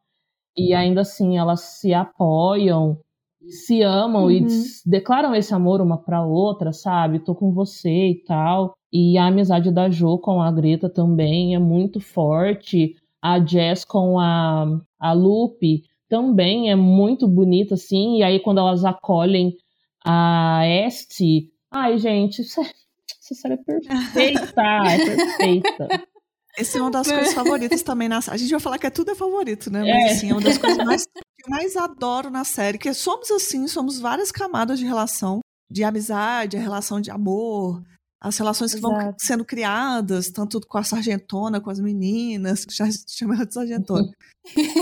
[0.56, 2.98] E ainda assim, elas se apoiam,
[3.48, 4.30] se amam uhum.
[4.30, 4.46] e
[4.86, 7.18] declaram esse amor uma para outra, sabe?
[7.18, 8.74] Tô com você e tal.
[8.92, 12.94] E a amizade da Jo com a Greta também é muito forte.
[13.20, 14.66] A Jess com a,
[14.98, 18.18] a Lupe também é muito bonita, assim.
[18.18, 19.56] E aí, quando elas acolhem
[20.04, 26.11] a Este, ai, gente, essa série é perfeita, é perfeita.
[26.56, 29.10] Esse é uma das coisas favoritas também na A gente vai falar que é tudo
[29.10, 29.80] é favorito, né?
[29.80, 30.14] Mas é.
[30.14, 33.66] assim, é uma das coisas mais, que eu mais adoro na série, que somos assim,
[33.66, 37.82] somos várias camadas de relação, de amizade, a relação de amor,
[38.20, 38.94] as relações que Exato.
[38.94, 43.54] vão sendo criadas, tanto com a sargentona, com as meninas, que já chama ela de
[43.54, 44.08] sargentona.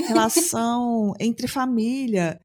[0.08, 2.38] relação entre família,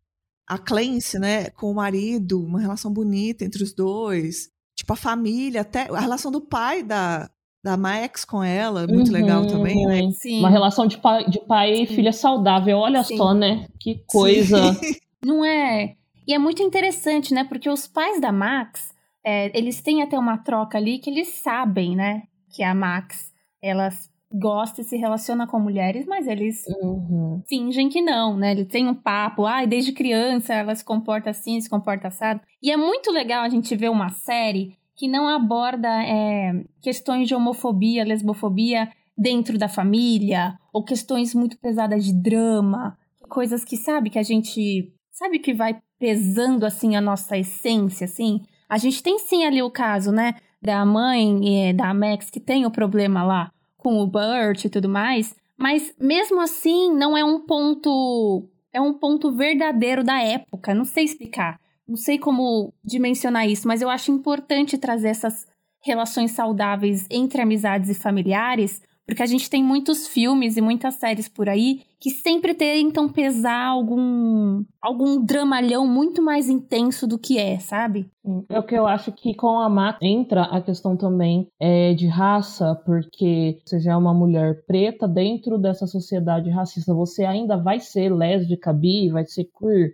[0.47, 4.49] a Clancy, né, com o marido, uma relação bonita entre os dois.
[4.77, 7.29] Tipo, a família, até a relação do pai da,
[7.65, 10.11] da Max com ela, muito uhum, legal também, né?
[10.11, 10.37] Sim.
[10.37, 13.17] Uma relação de pai, de pai e filha saudável, olha Sim.
[13.17, 13.65] só, né?
[13.79, 14.71] Que coisa.
[14.75, 14.93] Sim.
[15.25, 15.95] Não é?
[16.27, 17.43] E é muito interessante, né?
[17.43, 18.93] Porque os pais da Max,
[19.25, 22.21] é, eles têm até uma troca ali que eles sabem, né?
[22.55, 23.89] Que a Max, ela
[24.31, 27.41] gosta e se relaciona com mulheres, mas eles uhum.
[27.49, 28.51] fingem que não, né?
[28.51, 32.41] Eles têm um papo, ai, ah, desde criança ela se comporta assim, se comporta assado.
[32.61, 37.35] E é muito legal a gente ver uma série que não aborda é, questões de
[37.35, 42.97] homofobia, lesbofobia dentro da família, ou questões muito pesadas de drama,
[43.29, 48.41] coisas que, sabe, que a gente, sabe que vai pesando, assim, a nossa essência, assim?
[48.69, 52.65] A gente tem sim ali o caso, né, da mãe é, da Max que tem
[52.65, 57.45] o problema lá com o Burt e tudo mais, mas mesmo assim não é um
[57.45, 61.59] ponto é um ponto verdadeiro da época, não sei explicar.
[61.87, 65.45] Não sei como dimensionar isso, mas eu acho importante trazer essas
[65.83, 71.29] relações saudáveis entre amizades e familiares, porque a gente tem muitos filmes e muitas séries
[71.29, 77.59] por aí que sempre tentam pesar algum algum dramalhão muito mais intenso do que é,
[77.59, 78.07] sabe?
[78.49, 82.07] É o que eu acho que com a Max entra a questão também é, de
[82.07, 87.79] raça, porque você já é uma mulher preta dentro dessa sociedade racista, você ainda vai
[87.79, 89.93] ser lésbica, bi, vai ser queer,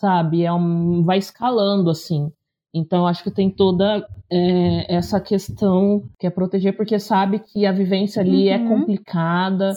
[0.00, 0.44] sabe?
[0.44, 2.32] É um, vai escalando assim.
[2.72, 7.72] Então, acho que tem toda é, essa questão que é proteger, porque sabe que a
[7.72, 8.64] vivência ali é uhum.
[8.64, 9.72] é complicada.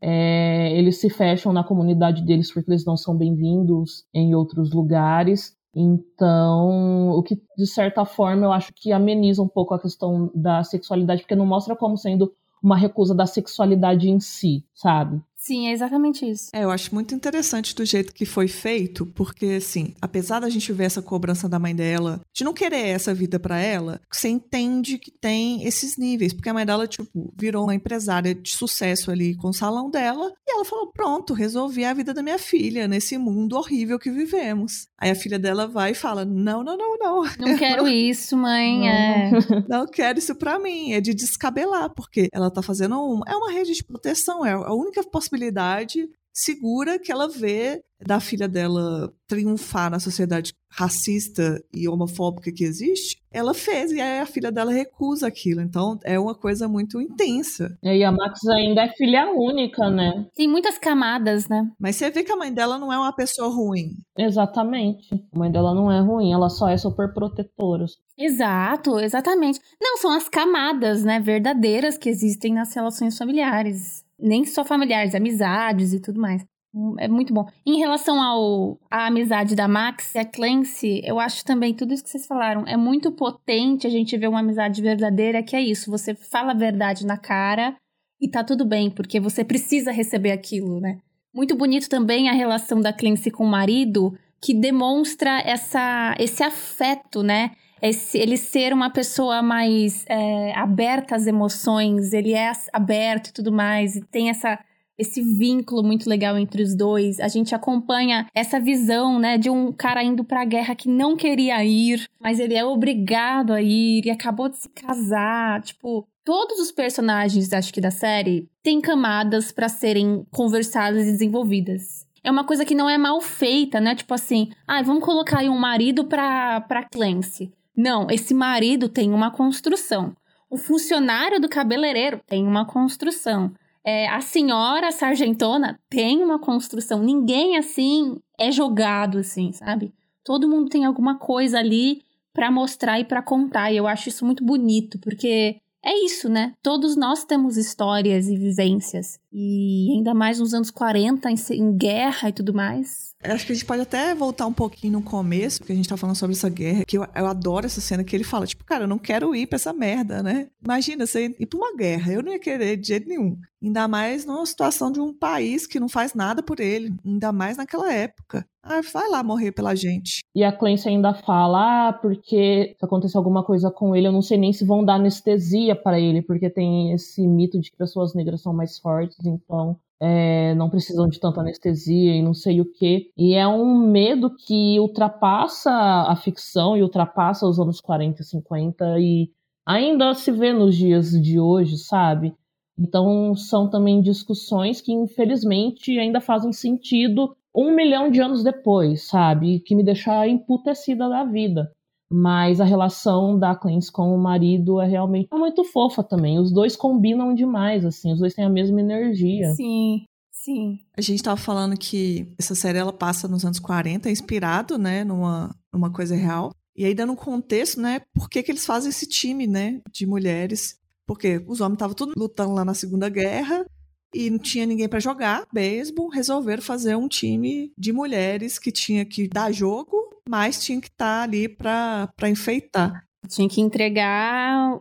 [0.00, 5.56] É, eles se fecham na comunidade deles porque eles não são bem-vindos em outros lugares.
[5.74, 10.62] Então, o que de certa forma eu acho que ameniza um pouco a questão da
[10.62, 12.30] sexualidade, porque não mostra como sendo
[12.62, 15.20] uma recusa da sexualidade em si, sabe?
[15.44, 16.48] Sim, é exatamente isso.
[16.54, 20.72] É, eu acho muito interessante do jeito que foi feito, porque, assim, apesar da gente
[20.72, 24.96] ver essa cobrança da mãe dela, de não querer essa vida para ela, você entende
[24.96, 29.36] que tem esses níveis, porque a mãe dela, tipo, virou uma empresária de sucesso ali
[29.36, 33.18] com o salão dela, e ela falou: pronto, resolvi a vida da minha filha nesse
[33.18, 34.88] mundo horrível que vivemos.
[35.04, 37.22] Aí a filha dela vai e fala: não, não, não, não.
[37.38, 38.78] Não quero isso, mãe.
[38.80, 39.30] Não, é.
[39.68, 40.94] não quero isso pra mim.
[40.94, 44.72] É de descabelar, porque ela tá fazendo um, é uma rede de proteção, é a
[44.72, 52.52] única possibilidade segura que ela vê da filha dela triunfar na sociedade racista e homofóbica
[52.52, 55.60] que existe, ela fez e aí a filha dela recusa aquilo.
[55.60, 57.78] Então é uma coisa muito intensa.
[57.82, 60.26] E a Max ainda é filha única, né?
[60.34, 61.70] Tem muitas camadas, né?
[61.78, 63.92] Mas você vê que a mãe dela não é uma pessoa ruim.
[64.18, 65.14] Exatamente.
[65.32, 67.86] A mãe dela não é ruim, ela só é super protetora.
[68.18, 69.60] Exato, exatamente.
[69.80, 75.92] Não, são as camadas, né, verdadeiras que existem nas relações familiares nem só familiares, amizades
[75.92, 76.44] e tudo mais.
[76.74, 77.46] Hum, é muito bom.
[77.64, 82.02] Em relação ao à amizade da Max e a Clancy, eu acho também tudo isso
[82.02, 85.90] que vocês falaram é muito potente a gente ver uma amizade verdadeira, que é isso,
[85.90, 87.76] você fala a verdade na cara
[88.20, 90.98] e tá tudo bem, porque você precisa receber aquilo, né?
[91.32, 97.22] Muito bonito também a relação da Clancy com o marido, que demonstra essa, esse afeto,
[97.22, 97.52] né?
[97.88, 103.52] Esse, ele ser uma pessoa mais é, aberta às emoções, ele é aberto e tudo
[103.52, 104.58] mais, e tem essa
[104.96, 107.18] esse vínculo muito legal entre os dois.
[107.18, 111.16] A gente acompanha essa visão, né, de um cara indo para a guerra que não
[111.16, 116.60] queria ir, mas ele é obrigado a ir e acabou de se casar, tipo, todos
[116.60, 122.06] os personagens, acho que da série, têm camadas para serem conversadas e desenvolvidas.
[122.22, 123.94] É uma coisa que não é mal feita, né?
[123.94, 127.52] Tipo assim, ah, vamos colocar aí um marido pra, pra Clancy.
[127.76, 130.14] Não, esse marido tem uma construção.
[130.48, 133.52] O funcionário do cabeleireiro tem uma construção.
[133.84, 137.02] É, a senhora sargentona tem uma construção.
[137.02, 139.92] Ninguém assim é jogado assim, sabe?
[140.24, 143.72] Todo mundo tem alguma coisa ali para mostrar e para contar.
[143.72, 146.54] E eu acho isso muito bonito, porque é isso, né?
[146.62, 149.18] Todos nós temos histórias e vivências.
[149.36, 153.12] E ainda mais nos anos 40, em, em guerra e tudo mais.
[153.20, 155.96] Acho que a gente pode até voltar um pouquinho no começo, porque a gente tá
[155.96, 158.84] falando sobre essa guerra, que eu, eu adoro essa cena que ele fala, tipo, cara,
[158.84, 160.46] eu não quero ir pra essa merda, né?
[160.62, 163.36] Imagina você ir pra uma guerra, eu não ia querer de jeito nenhum.
[163.64, 167.56] Ainda mais numa situação de um país que não faz nada por ele, ainda mais
[167.56, 168.46] naquela época.
[168.62, 170.22] Ah, vai lá morrer pela gente.
[170.34, 174.22] E a Clancy ainda fala, ah, porque se acontecer alguma coisa com ele, eu não
[174.22, 178.14] sei nem se vão dar anestesia para ele, porque tem esse mito de que pessoas
[178.14, 182.70] negras são mais fortes, então é, não precisam de tanta anestesia e não sei o
[182.70, 183.10] que.
[183.16, 188.98] E é um medo que ultrapassa a ficção e ultrapassa os anos 40 e 50
[189.00, 189.30] e
[189.66, 192.34] ainda se vê nos dias de hoje, sabe?
[192.78, 199.60] Então são também discussões que infelizmente ainda fazem sentido um milhão de anos depois, sabe?
[199.60, 201.70] Que me deixa emputecida da vida.
[202.16, 206.38] Mas a relação da Clancy com o marido é realmente muito fofa também.
[206.38, 208.12] Os dois combinam demais, assim.
[208.12, 209.52] Os dois têm a mesma energia.
[209.54, 210.78] Sim, sim.
[210.96, 215.02] A gente tava falando que essa série ela passa nos anos 40, é inspirado, né,
[215.02, 216.52] numa, numa coisa real.
[216.76, 220.06] E aí, dando um contexto, né, por que, que eles fazem esse time, né, de
[220.06, 220.78] mulheres?
[221.04, 223.66] Porque os homens estavam tudo lutando lá na Segunda Guerra
[224.14, 229.04] e não tinha ninguém para jogar beisebol, resolveram fazer um time de mulheres que tinha
[229.04, 233.04] que dar jogo mas tinha que estar tá ali para enfeitar.
[233.28, 234.78] Tinha que entregar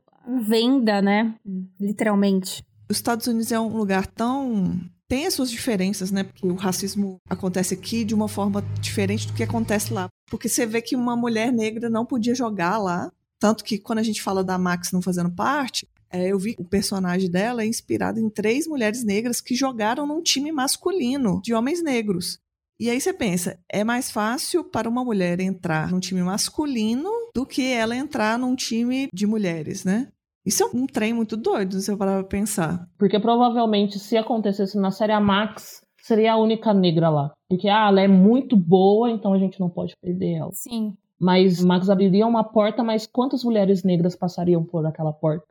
[0.48, 1.36] venda, né?
[1.80, 2.64] Literalmente.
[2.90, 6.24] Os Estados Unidos é um lugar tão tem as suas diferenças, né?
[6.24, 10.08] Porque o racismo acontece aqui de uma forma diferente do que acontece lá.
[10.28, 13.12] Porque você vê que uma mulher negra não podia jogar lá.
[13.38, 16.62] Tanto que quando a gente fala da Max não fazendo parte, é, eu vi que
[16.62, 21.54] o personagem dela é inspirado em três mulheres negras que jogaram num time masculino de
[21.54, 22.40] homens negros.
[22.80, 27.46] E aí você pensa, é mais fácil para uma mulher entrar num time masculino do
[27.46, 30.10] que ela entrar num time de mulheres, né?
[30.46, 32.88] Isso é um trem muito doido, se eu parar pra pensar.
[32.98, 37.32] Porque provavelmente, se acontecesse na série a Max, seria a única negra lá.
[37.50, 40.52] Porque, ah, ela é muito boa, então a gente não pode perder ela.
[40.52, 40.96] Sim.
[41.18, 45.46] Mas Max abriria uma porta, mas quantas mulheres negras passariam por aquela porta?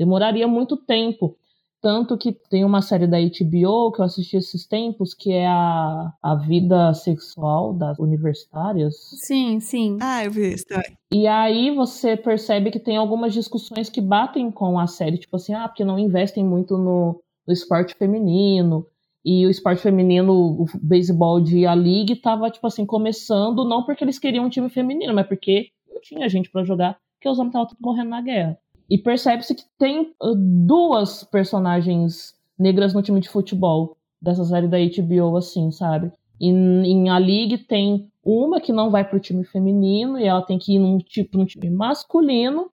[0.00, 1.36] Demoraria muito tempo.
[1.82, 6.10] Tanto que tem uma série da HBO que eu assisti esses tempos, que é a,
[6.22, 8.94] a vida sexual das universitárias.
[9.18, 9.98] Sim, sim.
[10.00, 10.96] Ah, eu vi isso também.
[11.12, 15.52] E aí você percebe que tem algumas discussões que batem com a série, tipo assim,
[15.52, 18.86] ah, porque não investem muito no, no esporte feminino.
[19.22, 24.02] E o esporte feminino, o beisebol de A League, tava, tipo assim, começando, não porque
[24.02, 27.50] eles queriam um time feminino, mas porque não tinha gente para jogar, porque os homens
[27.50, 28.58] estavam tudo morrendo na guerra.
[28.90, 34.78] E percebe-se que tem uh, duas personagens negras no time de futebol dessa série da
[34.78, 36.12] HBO, assim, sabe?
[36.40, 40.58] E em A League tem uma que não vai pro time feminino e ela tem
[40.58, 42.70] que ir num tipo num time masculino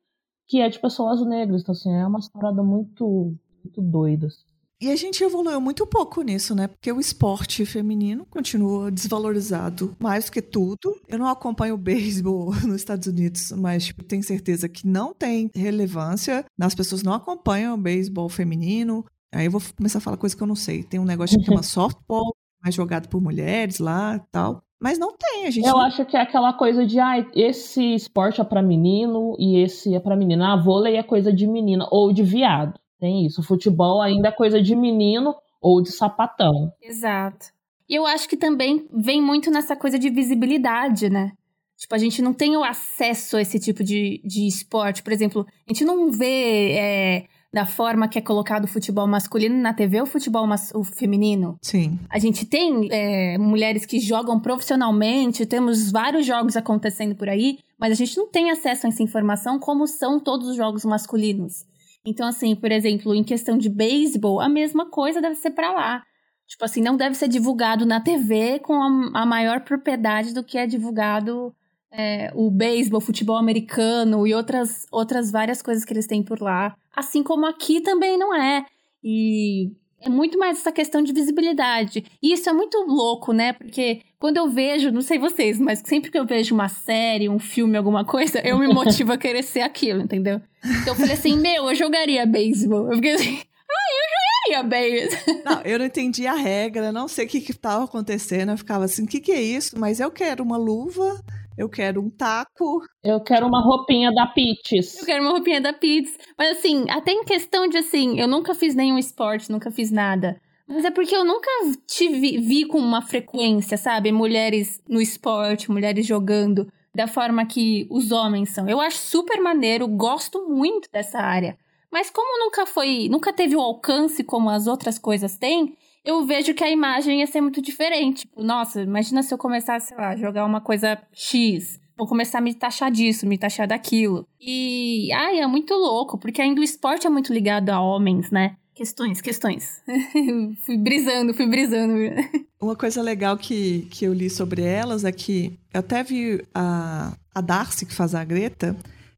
[0.47, 1.62] que é de pessoas negras.
[1.62, 4.27] Então, assim, é uma parada muito, muito doida.
[4.27, 4.47] Assim.
[4.80, 6.68] E a gente evoluiu muito pouco nisso, né?
[6.68, 10.96] Porque o esporte feminino continua desvalorizado mais do que tudo.
[11.08, 15.50] Eu não acompanho o beisebol nos Estados Unidos, mas tipo, tenho certeza que não tem
[15.56, 16.46] relevância.
[16.62, 19.04] As pessoas não acompanham o beisebol feminino.
[19.34, 20.84] Aí eu vou começar a falar coisa que eu não sei.
[20.84, 24.62] Tem um negócio que chama softball, mais jogado por mulheres lá e tal.
[24.80, 25.66] Mas não tem, a gente.
[25.66, 25.82] Eu não...
[25.82, 30.00] acho que é aquela coisa de, ah, esse esporte é para menino e esse é
[30.00, 30.54] para menina.
[30.54, 32.80] Ah, vôlei é coisa de menina ou de viado.
[33.00, 33.42] Tem isso.
[33.42, 36.72] O futebol ainda é coisa de menino ou de sapatão.
[36.82, 37.48] Exato.
[37.90, 41.32] E eu acho que também vem muito nessa coisa de visibilidade, né?
[41.78, 45.04] Tipo, a gente não tem o acesso a esse tipo de, de esporte.
[45.04, 49.56] Por exemplo, a gente não vê é, da forma que é colocado o futebol masculino
[49.56, 51.58] na TV o futebol mas, o feminino.
[51.62, 52.00] Sim.
[52.10, 57.92] A gente tem é, mulheres que jogam profissionalmente, temos vários jogos acontecendo por aí, mas
[57.92, 61.64] a gente não tem acesso a essa informação como são todos os jogos masculinos.
[62.10, 66.04] Então, assim, por exemplo, em questão de beisebol, a mesma coisa deve ser para lá.
[66.48, 70.58] Tipo assim, não deve ser divulgado na TV com a, a maior propriedade do que
[70.58, 71.54] é divulgado
[71.91, 76.78] é, o beisebol, futebol americano e outras, outras várias coisas que eles têm por lá.
[76.96, 78.65] Assim como aqui também não é.
[79.04, 82.06] E é muito mais essa questão de visibilidade.
[82.22, 83.54] E isso é muito louco, né?
[83.54, 87.40] Porque quando eu vejo, não sei vocês, mas sempre que eu vejo uma série, um
[87.40, 90.42] filme, alguma coisa, eu me motivo a querer ser aquilo, entendeu?
[90.64, 92.88] Então eu falei assim, meu, eu jogaria beisebol.
[92.90, 95.42] Eu fiquei assim, ah, eu jogaria beisebol.
[95.44, 98.52] Não, eu não entendi a regra, não sei o que estava acontecendo.
[98.52, 99.78] Eu ficava assim, o que, que é isso?
[99.80, 101.24] Mas eu quero uma luva
[101.58, 102.82] eu quero um taco.
[103.04, 105.00] Eu quero uma roupinha da Peaches.
[105.00, 106.17] Eu quero uma roupinha da Peaches.
[106.38, 110.39] Mas assim, até em questão de assim, eu nunca fiz nenhum esporte, nunca fiz nada.
[110.67, 111.50] Mas é porque eu nunca
[111.88, 114.12] te vi, vi com uma frequência, sabe?
[114.12, 118.67] Mulheres no esporte, mulheres jogando da forma que os homens são.
[118.67, 121.58] Eu acho super maneiro, gosto muito dessa área.
[121.91, 126.54] Mas como nunca foi, nunca teve o alcance como as outras coisas têm, eu vejo
[126.54, 128.22] que a imagem ia ser muito diferente.
[128.22, 131.80] Tipo, nossa, imagina se eu começasse, sei lá, jogar uma coisa X.
[131.98, 134.28] Vou começar a me taxar disso, me taxar daquilo.
[134.39, 138.56] E, ai, é muito louco, porque ainda o esporte é muito ligado a homens, né?
[138.76, 139.82] Questões, questões.
[140.64, 141.93] fui brisando, fui brisando.
[142.62, 147.18] Uma coisa legal que, que eu li sobre elas é que eu até vi a,
[147.34, 148.78] a Darcy, que faz a Greta,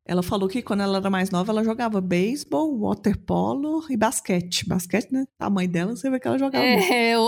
[0.10, 4.68] ela falou que quando ela era mais nova, ela jogava beisebol, waterpolo e basquete.
[4.68, 5.24] Basquete, né?
[5.38, 6.66] A mãe dela, você vê que ela jogava.
[6.66, 7.28] É, eu...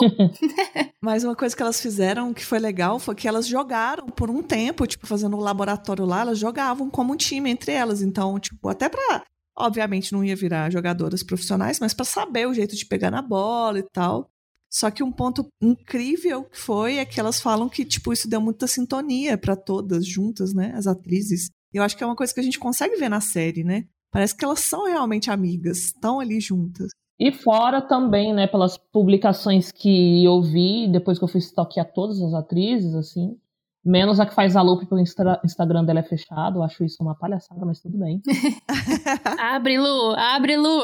[1.00, 4.42] Mas uma coisa que elas fizeram que foi legal foi que elas jogaram por um
[4.42, 8.02] tempo, tipo, fazendo o um laboratório lá, elas jogavam como um time entre elas.
[8.02, 9.26] Então, tipo, até pra.
[9.56, 13.78] Obviamente não ia virar jogadoras profissionais, mas para saber o jeito de pegar na bola
[13.78, 14.28] e tal.
[14.72, 18.42] Só que um ponto incrível que foi é que elas falam que, tipo, isso deu
[18.42, 20.74] muita sintonia para todas juntas, né?
[20.76, 21.52] As atrizes.
[21.74, 23.86] Eu acho que é uma coisa que a gente consegue ver na série, né?
[24.12, 26.92] Parece que elas são realmente amigas, estão ali juntas.
[27.18, 32.20] E fora também, né, pelas publicações que eu vi, depois que eu fui stalkear todas
[32.22, 33.38] as atrizes, assim,
[33.86, 36.98] menos a que faz a loop pelo Insta Instagram dela é fechado, eu acho isso
[37.02, 38.22] uma palhaçada, mas tudo bem.
[39.40, 40.82] abre, Lu, abre, Lu!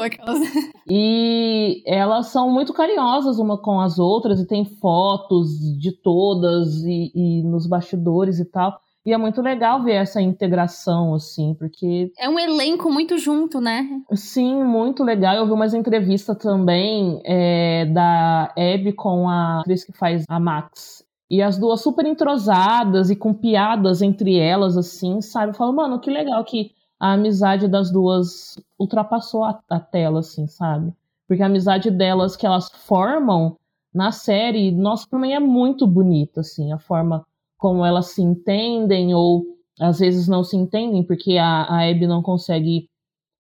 [0.88, 7.10] e elas são muito carinhosas uma com as outras, e tem fotos de todas, e,
[7.14, 8.80] e nos bastidores e tal.
[9.08, 12.12] E é muito legal ver essa integração, assim, porque.
[12.18, 13.88] É um elenco muito junto, né?
[14.12, 15.34] Sim, muito legal.
[15.34, 21.02] Eu vi umas entrevistas também é, da Abby com a atriz que faz a Max.
[21.30, 25.52] E as duas super entrosadas e com piadas entre elas, assim, sabe?
[25.52, 30.46] Eu falo, mano, que legal que a amizade das duas ultrapassou a, a tela, assim,
[30.46, 30.92] sabe?
[31.26, 33.56] Porque a amizade delas que elas formam
[33.94, 37.24] na série, nossa, também é muito bonita, assim, a forma
[37.58, 39.44] como elas se entendem ou
[39.78, 42.88] às vezes não se entendem porque a, a Abby não consegue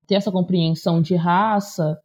[0.06, 1.98] ter essa compreensão de raça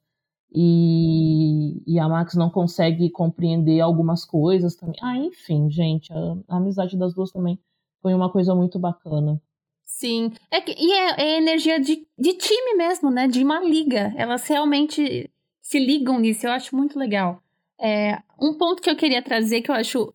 [0.54, 4.96] e, e a Max não consegue compreender algumas coisas também.
[5.02, 7.58] Ah, enfim, gente, a, a amizade das duas também
[8.00, 9.40] foi uma coisa muito bacana.
[9.84, 13.28] Sim, é que, e é, é energia de, de time mesmo, né?
[13.28, 14.12] De uma liga.
[14.16, 17.42] Elas realmente se ligam nisso, eu acho muito legal.
[17.80, 20.12] É, um ponto que eu queria trazer, que eu acho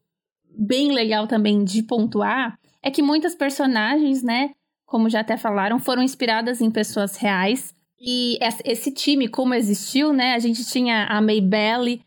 [0.57, 4.51] bem legal também de pontuar é que muitas personagens, né,
[4.85, 7.73] como já até falaram, foram inspiradas em pessoas reais.
[7.99, 12.01] E esse time, como existiu, né, a gente tinha a Maybelle,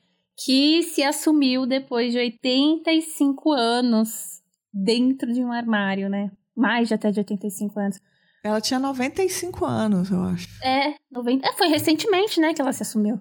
[0.44, 4.40] que se assumiu depois de 85 anos
[4.72, 6.30] dentro de um armário, né?
[6.57, 8.01] Mais de até de 85 anos.
[8.42, 10.48] Ela tinha 95 anos, eu acho.
[10.64, 11.46] É, 90...
[11.46, 13.20] é foi recentemente, né, que ela se assumiu.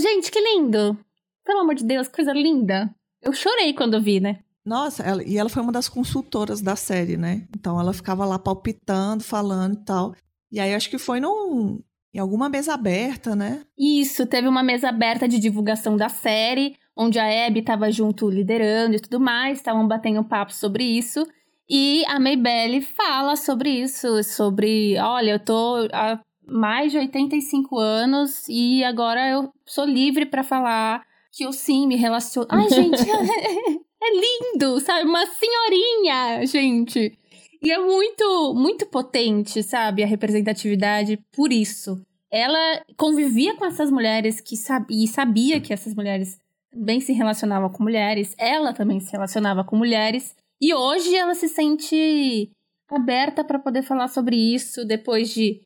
[0.00, 0.98] Gente, que lindo!
[1.44, 2.94] Pelo amor de Deus, coisa linda!
[3.22, 4.40] Eu chorei quando vi, né?
[4.64, 7.46] Nossa, ela, e ela foi uma das consultoras da série, né?
[7.56, 10.14] Então ela ficava lá palpitando, falando e tal.
[10.50, 11.80] E aí acho que foi num,
[12.12, 13.62] em alguma mesa aberta, né?
[13.78, 18.96] Isso, teve uma mesa aberta de divulgação da série, onde a Abby estava junto liderando
[18.96, 21.24] e tudo mais, estavam batendo papo sobre isso.
[21.68, 28.48] E a Maybelle fala sobre isso, sobre, olha, eu tô há mais de 85 anos
[28.48, 31.05] e agora eu sou livre para falar
[31.36, 32.48] que eu sim me relaciono.
[32.50, 32.96] Ai, gente,
[34.02, 35.06] é lindo, sabe?
[35.06, 37.16] Uma senhorinha, gente.
[37.62, 40.02] E é muito, muito potente, sabe?
[40.02, 42.00] A representatividade por isso.
[42.30, 46.38] Ela convivia com essas mulheres que sabia, e sabia que essas mulheres
[46.70, 48.34] também se relacionavam com mulheres.
[48.38, 50.34] Ela também se relacionava com mulheres.
[50.60, 52.50] E hoje ela se sente
[52.88, 55.60] aberta para poder falar sobre isso depois de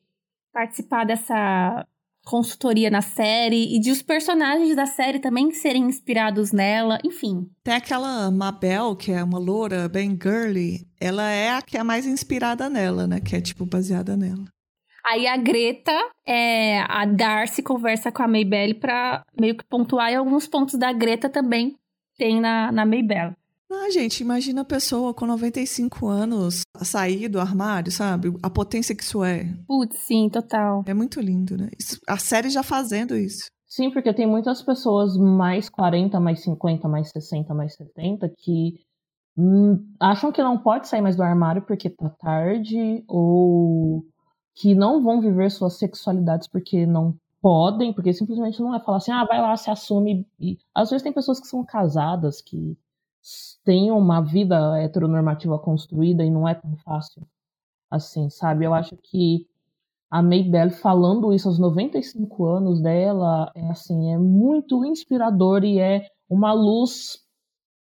[0.53, 1.87] participar dessa
[2.25, 7.49] consultoria na série e de os personagens da série também serem inspirados nela, enfim.
[7.63, 12.07] Tem aquela Mabel, que é uma loura bem girly, ela é a que é mais
[12.07, 13.21] inspirada nela, né?
[13.21, 14.45] Que é tipo baseada nela.
[15.05, 20.15] Aí a Greta, é, a Darcy conversa com a Maybelle pra meio que pontuar e
[20.15, 21.75] alguns pontos da Greta também
[22.19, 23.35] tem na, na Maybelle.
[23.73, 28.35] Ah, gente, imagina a pessoa com 95 anos sair do armário, sabe?
[28.43, 29.47] A potência que isso é.
[29.67, 30.83] Putz, sim, total.
[30.87, 31.71] É muito lindo, né?
[31.79, 33.49] Isso, a série já fazendo isso.
[33.69, 38.75] Sim, porque tem muitas pessoas mais 40, mais 50, mais 60, mais 70 que
[39.39, 44.03] hum, acham que não pode sair mais do armário porque tá tarde ou
[44.57, 49.13] que não vão viver suas sexualidades porque não podem, porque simplesmente não é falar assim,
[49.13, 50.27] ah, vai lá, se assume.
[50.41, 52.77] E às vezes tem pessoas que são casadas que
[53.65, 57.27] têm uma vida heteronormativa construída e não é tão fácil
[57.91, 58.65] assim, sabe?
[58.65, 59.47] Eu acho que
[60.11, 66.07] a Maybelle falando isso aos 95 anos dela é assim, é muito inspirador e é
[66.29, 67.19] uma luz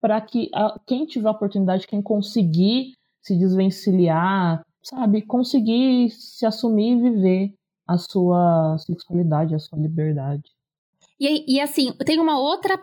[0.01, 6.91] para que a, quem tiver a oportunidade, quem conseguir se desvencilhar, sabe, conseguir se assumir
[6.91, 7.53] e viver
[7.87, 10.43] a sua sexualidade, a sua liberdade.
[11.19, 12.77] E, e assim, tem uma outra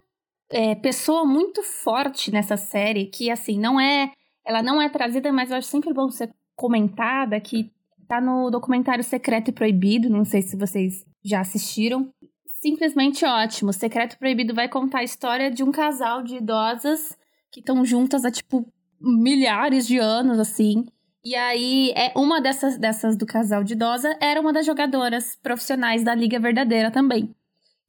[0.50, 4.12] é, pessoa muito forte nessa série que, assim, não é.
[4.44, 7.70] Ela não é trazida, mas eu acho sempre bom ser comentada, que
[8.08, 12.12] tá no documentário Secreto e Proibido, não sei se vocês já assistiram.
[12.60, 13.72] Simplesmente ótimo.
[13.72, 17.16] Secreto Proibido vai contar a história de um casal de idosas
[17.50, 18.66] que estão juntas há, tipo,
[19.00, 20.84] milhares de anos, assim.
[21.24, 26.02] E aí, é uma dessas, dessas do casal de idosa era uma das jogadoras profissionais
[26.02, 27.34] da Liga Verdadeira também.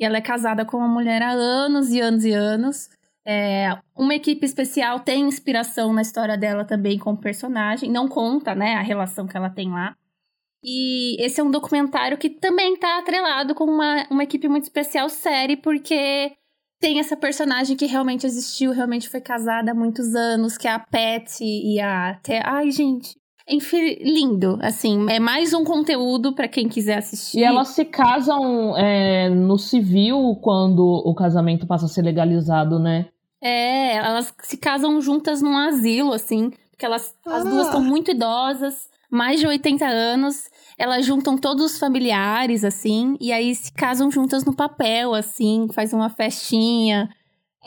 [0.02, 2.90] E ela é casada com uma mulher há anos e anos e anos.
[3.24, 7.92] É, uma equipe especial tem inspiração na história dela também como personagem.
[7.92, 9.96] Não conta, né, a relação que ela tem lá.
[10.64, 15.08] E esse é um documentário que também tá atrelado com uma, uma equipe muito especial
[15.08, 16.32] série, porque
[16.80, 20.80] tem essa personagem que realmente existiu, realmente foi casada há muitos anos, que é a
[20.80, 22.20] Pat e a...
[22.46, 23.21] Ai, gente,
[23.52, 27.40] enfim, lindo, assim, é mais um conteúdo para quem quiser assistir.
[27.40, 33.08] E elas se casam é, no civil quando o casamento passa a ser legalizado, né?
[33.44, 37.38] É, elas se casam juntas num asilo, assim, porque elas, ah.
[37.38, 43.18] as duas são muito idosas, mais de 80 anos, elas juntam todos os familiares, assim,
[43.20, 47.10] e aí se casam juntas no papel, assim, faz uma festinha.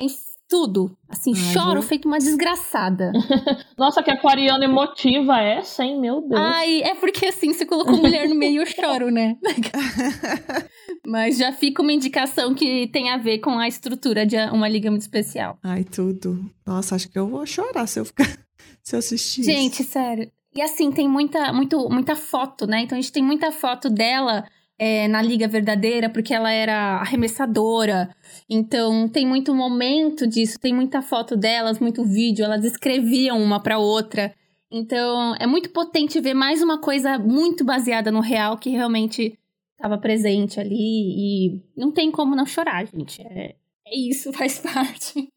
[0.00, 0.06] É
[0.54, 0.96] tudo.
[1.08, 3.10] Assim, Ai, choro feito uma desgraçada.
[3.76, 6.00] Nossa, que aquariana emotiva essa, hein?
[6.00, 6.40] Meu Deus.
[6.40, 9.36] Ai, é porque assim, você colocou mulher no meio, eu choro, né?
[11.04, 14.88] Mas já fica uma indicação que tem a ver com a estrutura de uma liga
[14.90, 15.58] muito especial.
[15.60, 16.48] Ai, tudo.
[16.64, 18.28] Nossa, acho que eu vou chorar se eu ficar.
[18.80, 19.42] se eu assistir.
[19.42, 19.90] Gente, isso.
[19.90, 20.30] sério.
[20.54, 22.82] E assim, tem muita, muito, muita foto, né?
[22.82, 24.44] Então a gente tem muita foto dela
[24.78, 28.14] é, na Liga Verdadeira, porque ela era arremessadora.
[28.48, 33.78] Então, tem muito momento disso, tem muita foto delas, muito vídeo, elas escreviam uma para
[33.78, 34.34] outra.
[34.70, 39.38] Então, é muito potente ver mais uma coisa muito baseada no real que realmente
[39.72, 40.74] estava presente ali.
[40.74, 43.22] E não tem como não chorar, gente.
[43.22, 43.54] É,
[43.86, 45.28] é isso, faz parte.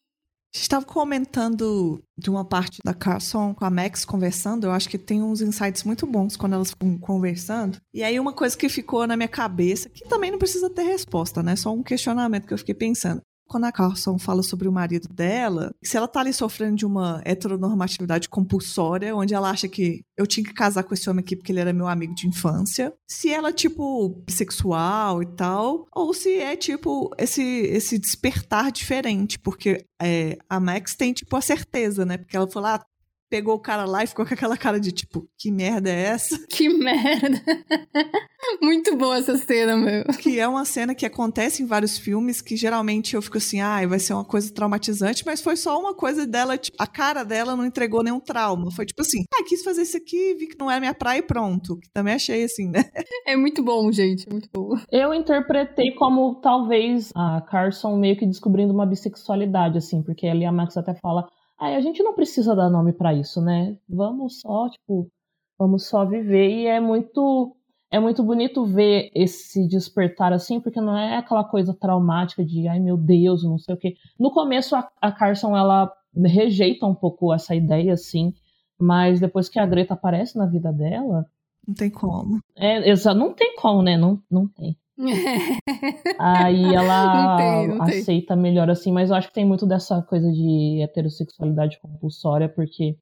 [0.53, 4.65] Gente estava comentando de uma parte da Carson com a Max conversando.
[4.65, 7.79] Eu acho que tem uns insights muito bons quando elas ficam conversando.
[7.93, 11.43] E aí, uma coisa que ficou na minha cabeça, que também não precisa ter resposta,
[11.43, 11.55] né?
[11.55, 15.73] Só um questionamento que eu fiquei pensando quando a Carson fala sobre o marido dela,
[15.83, 20.45] se ela tá ali sofrendo de uma heteronormatividade compulsória, onde ela acha que eu tinha
[20.45, 23.53] que casar com esse homem aqui porque ele era meu amigo de infância, se ela,
[23.53, 30.59] tipo, bissexual e tal, ou se é, tipo, esse, esse despertar diferente, porque é, a
[30.59, 32.17] Max tem, tipo, a certeza, né?
[32.17, 32.85] Porque ela falou, ah,
[33.29, 36.37] pegou o cara lá e ficou com aquela cara de tipo, que merda é essa?
[36.49, 37.41] Que merda!
[38.61, 40.03] Muito boa essa cena, meu.
[40.19, 43.85] Que é uma cena que acontece em vários filmes que geralmente eu fico assim, ah,
[43.85, 47.55] vai ser uma coisa traumatizante, mas foi só uma coisa dela, tipo, a cara dela
[47.55, 48.71] não entregou nenhum trauma.
[48.71, 51.23] Foi tipo assim, ah, quis fazer isso aqui, vi que não é minha praia e
[51.23, 51.77] pronto.
[51.77, 52.83] Que também achei assim, né?
[53.27, 54.77] É muito bom, gente, muito bom.
[54.89, 60.51] Eu interpretei como talvez a Carson meio que descobrindo uma bissexualidade, assim, porque ali a
[60.51, 61.27] Max até fala
[61.59, 63.77] Aí a gente não precisa dar nome para isso, né?
[63.89, 65.09] Vamos só, tipo,
[65.57, 67.53] vamos só viver e é muito
[67.89, 72.79] é muito bonito ver esse despertar assim, porque não é aquela coisa traumática de ai
[72.79, 73.95] meu Deus, não sei o quê.
[74.19, 78.33] No começo a, a Carson ela rejeita um pouco essa ideia assim,
[78.77, 81.25] mas depois que a Greta aparece na vida dela,
[81.67, 82.39] não tem como.
[82.55, 83.97] É, não tem como, né?
[83.97, 84.77] Não, não tem.
[86.19, 88.41] Aí ela não tem, não aceita tem.
[88.41, 92.97] melhor assim, mas eu acho que tem muito dessa coisa de heterossexualidade compulsória, porque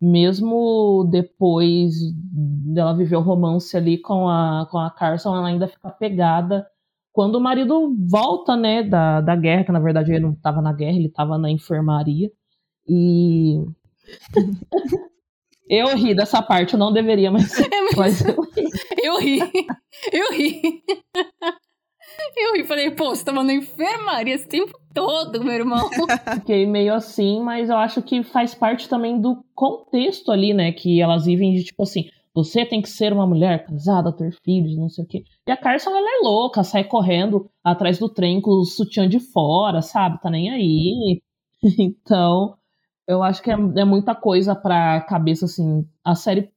[0.00, 5.90] mesmo depois dela viver o romance ali com a, com a Carson, ela ainda fica
[5.90, 6.66] pegada
[7.18, 10.72] quando o marido volta, né, da, da guerra, que na verdade ele não estava na
[10.72, 12.30] guerra, ele estava na enfermaria.
[12.88, 13.60] E.
[15.68, 18.47] eu ri dessa parte, eu não deveria, mas, é mas eu ri.
[19.02, 19.38] Eu ri.
[20.12, 20.82] Eu ri.
[22.36, 25.88] Eu ri, falei, pô, você tava na enfermaria esse tempo todo, meu irmão.
[26.34, 30.72] Fiquei meio assim, mas eu acho que faz parte também do contexto ali, né?
[30.72, 34.76] Que elas vivem de tipo assim, você tem que ser uma mulher casada, ter filhos,
[34.76, 35.24] não sei o quê.
[35.46, 39.20] E a Carson, ela é louca, sai correndo atrás do trem com o sutiã de
[39.20, 40.20] fora, sabe?
[40.20, 41.22] Tá nem aí.
[41.76, 42.56] Então,
[43.06, 45.84] eu acho que é, é muita coisa pra cabeça, assim.
[46.04, 46.52] A série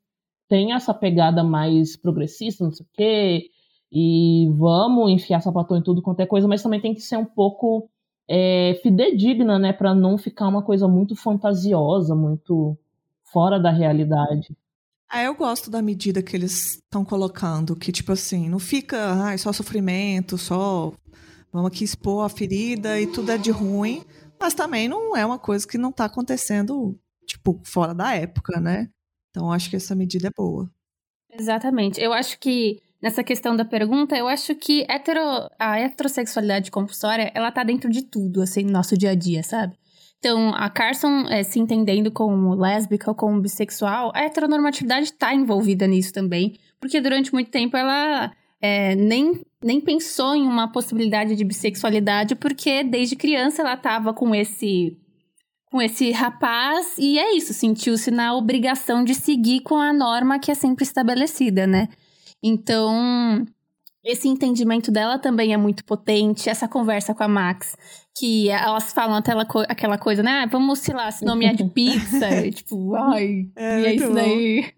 [0.52, 3.50] tem essa pegada mais progressista, não sei o quê,
[3.90, 7.24] e vamos enfiar sapatão em tudo quanto é coisa, mas também tem que ser um
[7.24, 7.90] pouco
[8.28, 12.78] é, fidedigna, né, para não ficar uma coisa muito fantasiosa, muito
[13.24, 14.54] fora da realidade.
[15.10, 19.38] Ah, eu gosto da medida que eles estão colocando, que tipo assim, não fica ah,
[19.38, 20.92] só sofrimento, só
[21.50, 24.04] vamos aqui expor a ferida e tudo é de ruim,
[24.38, 28.90] mas também não é uma coisa que não está acontecendo, tipo, fora da época, né?
[29.32, 30.70] Então acho que essa medida é boa.
[31.32, 32.00] Exatamente.
[32.00, 35.22] Eu acho que nessa questão da pergunta, eu acho que hetero,
[35.58, 39.74] a heterossexualidade compulsória, ela tá dentro de tudo, assim, no nosso dia a dia, sabe?
[40.20, 45.88] Então, a Carson é, se entendendo como lésbica ou como bissexual, a heteronormatividade está envolvida
[45.88, 51.44] nisso também, porque durante muito tempo ela é, nem, nem pensou em uma possibilidade de
[51.44, 54.96] bissexualidade, porque desde criança ela estava com esse
[55.72, 60.52] com esse rapaz e é isso, sentiu-se na obrigação de seguir com a norma que
[60.52, 61.88] é sempre estabelecida, né?
[62.44, 63.46] Então,
[64.04, 66.50] esse entendimento dela também é muito potente.
[66.50, 67.78] Essa conversa com a Max,
[68.18, 70.42] que elas falam aquela, co aquela coisa, né?
[70.44, 72.28] Ah, vamos, sei lá, se nomear de pizza.
[72.52, 74.74] tipo, ai, é, e é isso daí.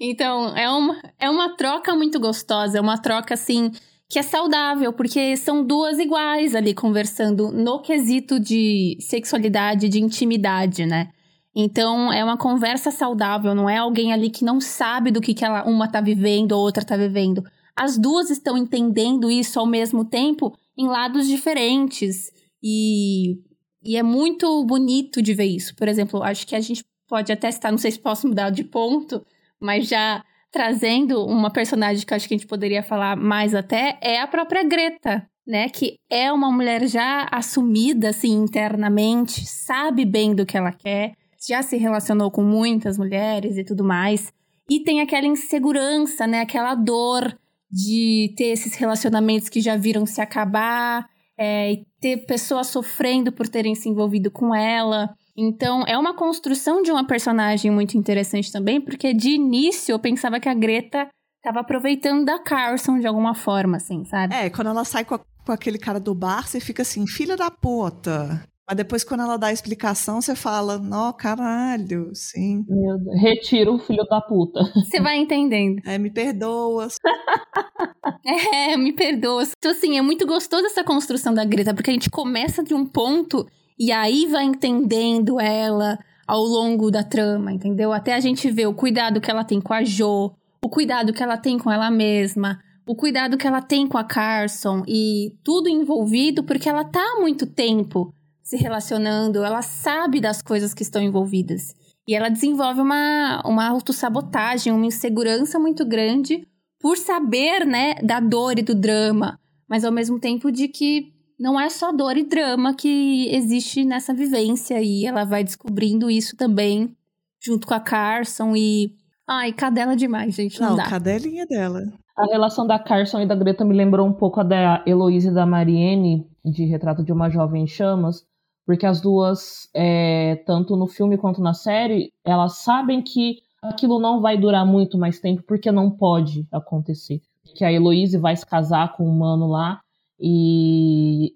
[0.00, 3.70] Então, é uma, é uma troca muito gostosa, é uma troca assim
[4.12, 10.84] que é saudável, porque são duas iguais ali conversando no quesito de sexualidade, de intimidade,
[10.84, 11.08] né?
[11.56, 15.42] Então, é uma conversa saudável, não é alguém ali que não sabe do que, que
[15.42, 17.42] ela, uma tá vivendo ou outra tá vivendo.
[17.74, 22.30] As duas estão entendendo isso ao mesmo tempo em lados diferentes.
[22.62, 23.38] E,
[23.82, 25.74] e é muito bonito de ver isso.
[25.74, 28.62] Por exemplo, acho que a gente pode até estar, não sei se posso mudar de
[28.62, 29.24] ponto,
[29.58, 30.22] mas já
[30.52, 34.62] trazendo uma personagem que acho que a gente poderia falar mais até, é a própria
[34.62, 35.68] Greta, né?
[35.68, 41.14] Que é uma mulher já assumida, assim, internamente, sabe bem do que ela quer,
[41.48, 44.32] já se relacionou com muitas mulheres e tudo mais.
[44.70, 46.40] E tem aquela insegurança, né?
[46.40, 47.36] Aquela dor
[47.70, 53.48] de ter esses relacionamentos que já viram se acabar, é, e ter pessoas sofrendo por
[53.48, 55.10] terem se envolvido com ela.
[55.36, 60.38] Então, é uma construção de uma personagem muito interessante também, porque de início eu pensava
[60.38, 61.08] que a Greta
[61.38, 64.34] estava aproveitando da Carson de alguma forma, assim, sabe?
[64.34, 67.36] É, quando ela sai com, a, com aquele cara do bar, você fica assim, filha
[67.36, 68.44] da puta.
[68.68, 72.64] Mas depois, quando ela dá a explicação, você fala, nó, caralho, sim.
[72.68, 73.20] Meu Deus.
[73.20, 74.60] Retira o filho da puta.
[74.86, 75.82] Você vai entendendo.
[75.84, 76.86] É, me perdoa.
[78.24, 79.42] é, me perdoa.
[79.58, 82.86] Então, assim, é muito gostoso essa construção da Greta, porque a gente começa de um
[82.86, 83.46] ponto
[83.82, 87.92] e aí vai entendendo ela ao longo da trama, entendeu?
[87.92, 90.30] Até a gente ver o cuidado que ela tem com a Jo,
[90.64, 94.04] o cuidado que ela tem com ela mesma, o cuidado que ela tem com a
[94.04, 100.40] Carson e tudo envolvido porque ela tá há muito tempo se relacionando, ela sabe das
[100.40, 101.74] coisas que estão envolvidas.
[102.06, 106.46] E ela desenvolve uma, uma autossabotagem, uma insegurança muito grande
[106.78, 111.60] por saber, né, da dor e do drama, mas ao mesmo tempo de que não
[111.60, 116.94] é só dor e drama que existe nessa vivência e ela vai descobrindo isso também
[117.42, 118.94] junto com a Carson e
[119.26, 120.84] ai, cadela demais, gente, não, não dá.
[120.84, 121.82] cadelinha dela.
[122.16, 125.34] A relação da Carson e da Greta me lembrou um pouco a da Heloísa e
[125.34, 128.24] da Mariene de Retrato de uma Jovem em Chamas,
[128.66, 134.20] porque as duas, é, tanto no filme quanto na série, elas sabem que aquilo não
[134.20, 137.20] vai durar muito mais tempo, porque não pode acontecer.
[137.56, 139.80] Que a Heloise vai se casar com um mano lá
[140.22, 141.34] e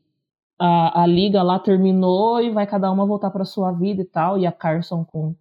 [0.58, 4.38] a, a liga lá terminou e vai cada uma voltar para sua vida e tal,
[4.38, 5.34] e a Carson com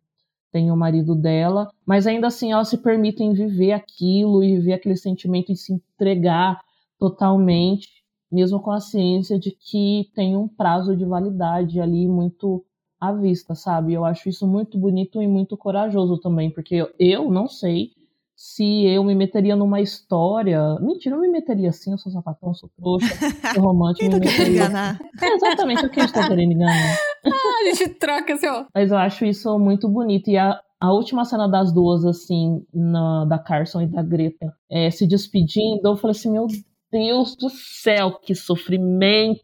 [0.52, 4.96] tem o marido dela, mas ainda assim elas se permitem viver aquilo e viver aquele
[4.96, 6.62] sentimento e se entregar
[6.98, 7.90] totalmente
[8.32, 12.66] mesmo com a ciência de que tem um prazo de validade ali muito
[13.00, 13.94] à vista, sabe?
[13.94, 17.92] Eu acho isso muito bonito e muito corajoso também, porque eu, eu não sei
[18.36, 20.78] se eu me meteria numa história.
[20.82, 23.08] Mentira, eu me meteria assim, eu sou sapatão, sou trouxa,
[23.56, 24.12] sou romântico.
[24.12, 24.66] me meteria...
[24.66, 25.00] enganar?
[25.22, 26.98] É exatamente o que a gente tá querendo enganar.
[27.26, 28.66] ah, a gente troca assim, ó.
[28.74, 30.30] Mas eu acho isso muito bonito.
[30.30, 34.92] E a, a última cena das duas, assim, na, da Carson e da Greta, é,
[34.92, 36.48] se despedindo, eu falei assim, meu
[36.92, 39.40] Deus do céu, que sofrimento!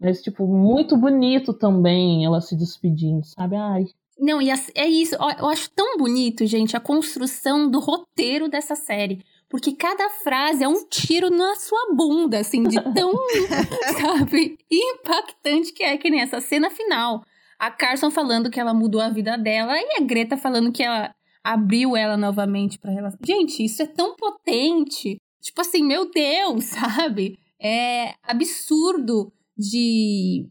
[0.00, 3.56] Mas, tipo, muito bonito também ela se despedindo, sabe?
[3.56, 3.86] Ai.
[4.18, 5.14] Não, e é isso.
[5.14, 9.22] Eu acho tão bonito, gente, a construção do roteiro dessa série.
[9.48, 13.12] Porque cada frase é um tiro na sua bunda, assim, de tão,
[13.98, 17.22] sabe, impactante que é, que nem essa cena final.
[17.58, 21.14] A Carson falando que ela mudou a vida dela e a Greta falando que ela
[21.42, 23.18] abriu ela novamente para relação.
[23.24, 25.18] Gente, isso é tão potente.
[25.40, 27.38] Tipo assim, meu Deus, sabe?
[27.60, 30.46] É absurdo de,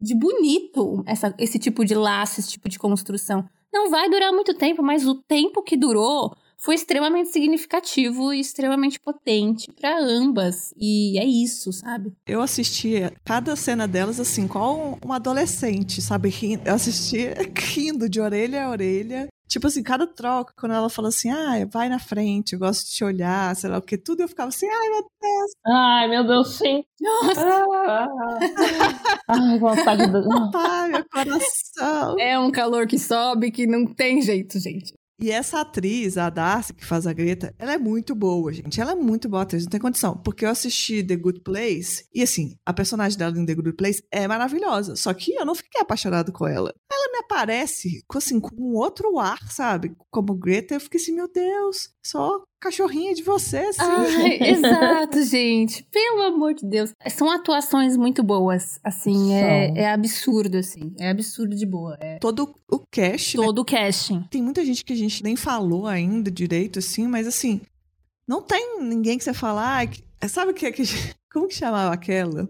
[0.00, 3.48] de bonito essa, esse tipo de laço, esse tipo de construção.
[3.72, 8.98] Não vai durar muito tempo, mas o tempo que durou foi extremamente significativo e extremamente
[8.98, 10.72] potente para ambas.
[10.76, 12.12] E é isso, sabe?
[12.26, 16.32] Eu assistia cada cena delas assim, qual um adolescente, sabe?
[16.64, 19.28] Eu assistia rindo de orelha a orelha.
[19.48, 22.94] Tipo assim, cada troca, quando ela fala assim, ah, vai na frente, eu gosto de
[22.94, 25.52] te olhar, sei lá o que, tudo eu ficava assim, ai meu Deus.
[25.66, 26.84] Ai, meu Deus, sim.
[27.00, 27.64] Nossa.
[27.86, 28.08] Ah,
[29.28, 30.56] ai, vontade de.
[30.56, 32.18] Ai, meu coração.
[32.18, 34.92] É um calor que sobe que não tem jeito, gente.
[35.18, 38.80] E essa atriz, a Darcy, que faz a Greta, ela é muito boa, gente.
[38.80, 40.16] Ela é muito boa atriz, não tem condição.
[40.18, 44.02] Porque eu assisti The Good Place, e assim, a personagem dela em The Good Place
[44.10, 44.94] é maravilhosa.
[44.94, 46.74] Só que eu não fiquei apaixonado com ela.
[46.92, 49.96] Ela me aparece, assim, com um outro ar, sabe?
[50.10, 53.80] Como Greta, eu fiquei assim, meu Deus, só cachorrinha de você, assim.
[53.80, 55.82] Ai, exato, gente.
[55.84, 56.92] Pelo amor de Deus.
[57.08, 60.94] São atuações muito boas, assim, é, é, absurdo, assim.
[60.98, 61.96] É absurdo de boa.
[62.00, 62.18] É...
[62.18, 63.44] Todo o cast, né?
[63.44, 63.62] Todo né?
[63.62, 64.22] o casting.
[64.30, 67.60] Tem muita gente que a gente nem falou ainda direito, assim, mas assim,
[68.28, 70.82] não tem ninguém que você fala, ah, sabe o que é que...
[71.32, 72.48] Como que chamava aquela?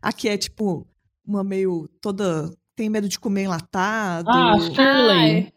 [0.00, 0.86] Aqui é, tipo,
[1.26, 2.50] uma meio toda...
[2.76, 4.28] Tem medo de comer enlatado.
[4.28, 5.53] Ah, Shirley.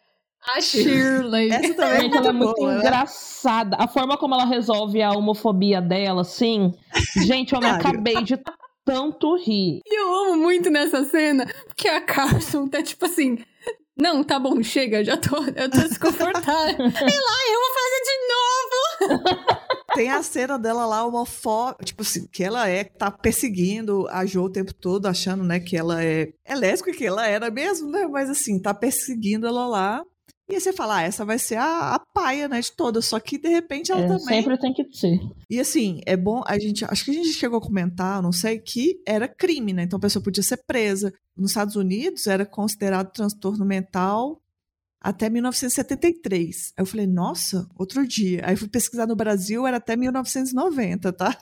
[0.56, 1.50] A Shirley.
[1.52, 2.78] Essa também Gente, é ela é muito, né?
[2.78, 3.78] engraçada.
[3.80, 6.74] A forma como ela resolve a homofobia dela, assim.
[7.26, 8.39] Gente, eu acabei de
[8.86, 9.82] tanto rir.
[9.86, 13.38] E eu amo muito nessa cena, porque a Carson tá tipo assim.
[14.00, 16.78] Não, tá bom, chega, já tô, eu tô desconfortável.
[16.91, 19.24] Sei lá, eu vou fazer de novo.
[19.95, 24.43] Tem a cena dela lá, homofóbica, tipo assim, que ela é, tá perseguindo a Jo
[24.43, 28.06] o tempo todo, achando, né, que ela é, é lésbica, que ela era mesmo, né,
[28.08, 30.04] mas assim, tá perseguindo ela lá.
[30.50, 33.20] E aí você fala, ah, essa vai ser a, a paia, né, de todas, só
[33.20, 34.20] que de repente ela É, também...
[34.20, 35.20] sempre tem que ser.
[35.50, 38.58] E assim, é bom, a gente, acho que a gente chegou a comentar, não sei,
[38.58, 41.14] que era crime, né, então a pessoa podia ser presa.
[41.36, 44.41] Nos Estados Unidos era considerado transtorno mental
[45.02, 46.74] até 1973.
[46.78, 48.41] Aí eu falei, nossa, outro dia.
[48.45, 51.38] Aí fui pesquisar no Brasil, era até 1990, tá?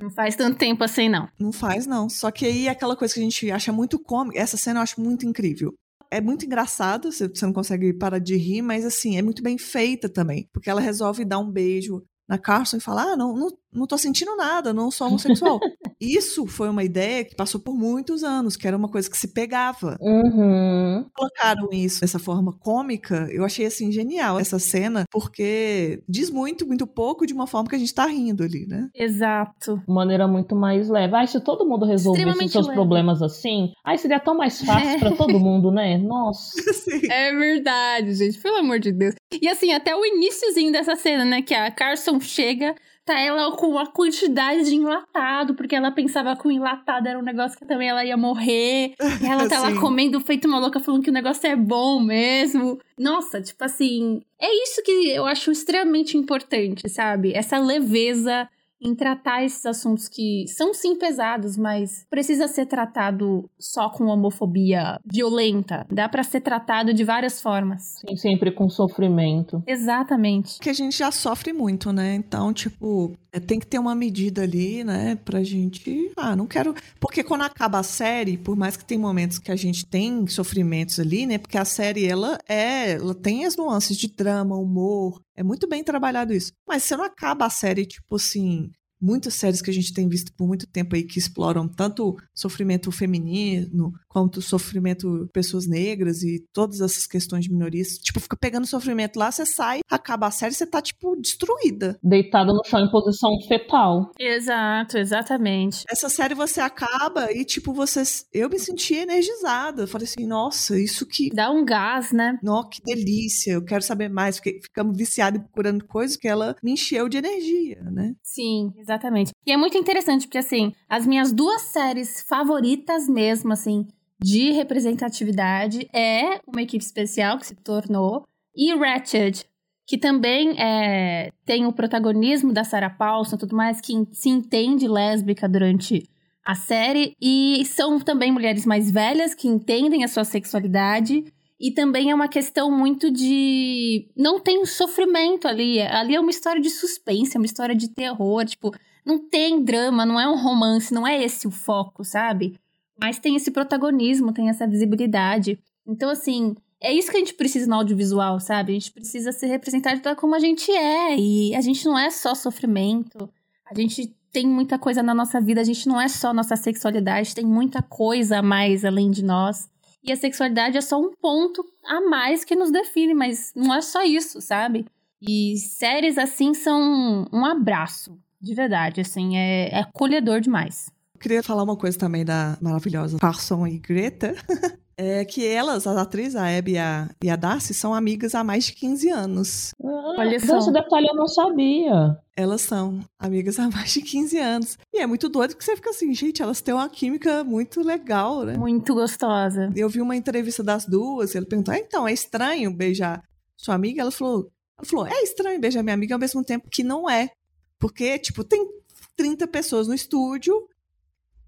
[0.00, 1.28] Não faz tanto tempo assim, não.
[1.38, 2.08] Não faz, não.
[2.08, 4.38] Só que aí é aquela coisa que a gente acha muito cômica.
[4.38, 5.74] Essa cena eu acho muito incrível.
[6.10, 10.08] É muito engraçado, você não consegue parar de rir, mas assim, é muito bem feita
[10.08, 10.48] também.
[10.52, 13.96] Porque ela resolve dar um beijo na Carson e falar: Ah, não, não, não tô
[13.96, 15.58] sentindo nada, não sou homossexual.
[16.00, 19.28] Isso foi uma ideia que passou por muitos anos, que era uma coisa que se
[19.28, 19.98] pegava.
[20.00, 21.04] Uhum.
[21.14, 26.86] Colocaram isso dessa forma cômica, eu achei assim genial essa cena, porque diz muito, muito
[26.86, 28.88] pouco de uma forma que a gente tá rindo ali, né?
[28.94, 29.76] Exato.
[29.86, 31.14] De maneira muito mais leve.
[31.14, 32.76] Ai, se todo mundo resolvesse os seus leve.
[32.76, 35.98] problemas assim, ai, seria tão mais fácil pra todo mundo, né?
[35.98, 36.58] Nossa.
[36.70, 39.14] Assim, É verdade, gente, pelo amor de Deus.
[39.40, 42.74] E assim, até o iníciozinho dessa cena, né, que a Carson chega,
[43.10, 47.22] tá ela com uma quantidade de enlatado, porque ela pensava que o enlatado era um
[47.22, 48.94] negócio que também ela ia morrer.
[49.20, 52.78] E ela tá lá comendo feito uma louca, falando que o negócio é bom mesmo.
[52.96, 57.32] Nossa, tipo assim, é isso que eu acho extremamente importante, sabe?
[57.34, 58.48] Essa leveza
[58.80, 64.98] em tratar esses assuntos que são sim pesados, mas precisa ser tratado só com homofobia
[65.04, 65.86] violenta.
[65.90, 68.00] Dá pra ser tratado de várias formas.
[68.08, 69.62] Sim, sempre com sofrimento.
[69.66, 70.58] Exatamente.
[70.60, 72.14] que a gente já sofre muito, né?
[72.14, 75.16] Então, tipo, tem que ter uma medida ali, né?
[75.16, 76.10] Pra gente.
[76.16, 76.74] Ah, não quero.
[76.98, 80.98] Porque quando acaba a série, por mais que tem momentos que a gente tem sofrimentos
[80.98, 81.38] ali, né?
[81.38, 82.92] Porque a série, ela é.
[82.92, 85.20] Ela tem as nuances de drama, humor.
[85.36, 86.52] É muito bem trabalhado isso.
[86.66, 88.70] Mas você não acaba a série, tipo assim.
[89.02, 92.92] Muitas séries que a gente tem visto por muito tempo aí que exploram tanto sofrimento
[92.92, 97.96] feminino quanto sofrimento de pessoas negras e todas essas questões de minorias.
[97.98, 101.96] Tipo, fica pegando sofrimento lá, você sai, acaba a série, você tá, tipo, destruída.
[102.02, 104.10] Deitada no chão em posição fetal.
[104.18, 105.84] Exato, exatamente.
[105.88, 108.02] Essa série você acaba e, tipo, você.
[108.32, 109.84] Eu me senti energizada.
[109.84, 111.30] Eu falei assim, nossa, isso que.
[111.32, 112.36] Dá um gás, né?
[112.42, 114.36] Nó, que delícia, eu quero saber mais.
[114.36, 118.14] Fiquei, ficamos viciados e procurando coisas que ela me encheu de energia, né?
[118.24, 119.30] Sim, exatamente.
[119.46, 123.86] E é muito interessante, porque assim, as minhas duas séries favoritas mesmo, assim,
[124.22, 129.44] de representatividade é uma equipe especial que se tornou e Ratched,
[129.86, 135.48] que também é, tem o protagonismo da Sarah Paulson tudo mais, que se entende lésbica
[135.48, 136.08] durante
[136.44, 141.24] a série, e são também mulheres mais velhas que entendem a sua sexualidade.
[141.58, 144.08] E também é uma questão muito de.
[144.16, 145.78] Não tem sofrimento ali.
[145.80, 148.46] Ali é uma história de suspense, é uma história de terror.
[148.46, 152.58] Tipo, não tem drama, não é um romance, não é esse o foco, sabe?
[153.00, 155.58] Mas tem esse protagonismo, tem essa visibilidade.
[155.86, 158.72] Então, assim, é isso que a gente precisa no audiovisual, sabe?
[158.72, 161.16] A gente precisa ser representado como a gente é.
[161.16, 163.28] E a gente não é só sofrimento.
[163.70, 167.34] A gente tem muita coisa na nossa vida, a gente não é só nossa sexualidade,
[167.34, 169.68] tem muita coisa a mais além de nós.
[170.02, 173.80] E a sexualidade é só um ponto a mais que nos define, mas não é
[173.80, 174.86] só isso, sabe?
[175.20, 180.90] E séries assim são um abraço, de verdade, assim, é, é acolhedor demais.
[181.20, 184.34] Eu queria falar uma coisa também da maravilhosa Carson e Greta.
[185.02, 188.44] É que elas, as atrizes, a Abby e a, e a Darcy, são amigas há
[188.44, 189.74] mais de 15 anos.
[189.82, 190.58] Ah, Olha só.
[190.58, 192.18] Desse detalhe eu não sabia.
[192.36, 194.78] Elas são amigas há mais de 15 anos.
[194.92, 198.42] E é muito doido que você fica assim, gente, elas têm uma química muito legal,
[198.42, 198.58] né?
[198.58, 199.72] Muito gostosa.
[199.74, 203.22] Eu vi uma entrevista das duas, e ele perguntou: ah, então, é estranho beijar
[203.56, 204.02] sua amiga?
[204.02, 207.30] Ela falou, ela falou, é estranho beijar minha amiga ao mesmo tempo que não é.
[207.78, 208.68] Porque, tipo, tem
[209.16, 210.54] 30 pessoas no estúdio,